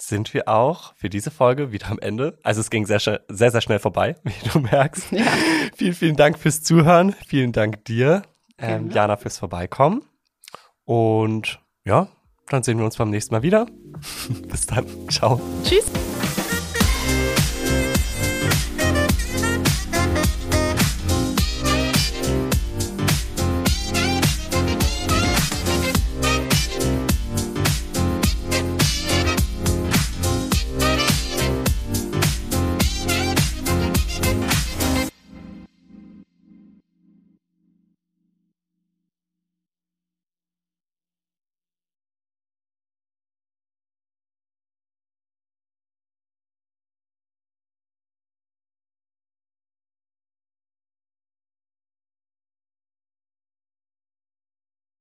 sind 0.00 0.34
wir 0.34 0.48
auch 0.48 0.94
für 0.96 1.08
diese 1.08 1.30
Folge 1.30 1.72
wieder 1.72 1.90
am 1.90 1.98
Ende. 1.98 2.38
Also 2.42 2.60
es 2.60 2.70
ging 2.70 2.86
sehr, 2.86 3.00
sehr, 3.00 3.20
sehr 3.28 3.60
schnell 3.60 3.78
vorbei, 3.78 4.16
wie 4.24 4.48
du 4.48 4.60
merkst. 4.60 5.12
Ja. 5.12 5.24
Vielen, 5.76 5.94
vielen 5.94 6.16
Dank 6.16 6.38
fürs 6.38 6.62
Zuhören. 6.62 7.14
Vielen 7.26 7.52
Dank 7.52 7.84
dir, 7.84 8.22
ähm, 8.58 8.90
Jana, 8.90 9.16
fürs 9.16 9.38
Vorbeikommen. 9.38 10.02
Und 10.84 11.60
ja, 11.84 12.08
dann 12.48 12.62
sehen 12.62 12.78
wir 12.78 12.84
uns 12.84 12.96
beim 12.96 13.10
nächsten 13.10 13.34
Mal 13.34 13.42
wieder. 13.42 13.66
Bis 14.48 14.66
dann. 14.66 14.86
Ciao. 15.08 15.40
Tschüss. 15.62 15.90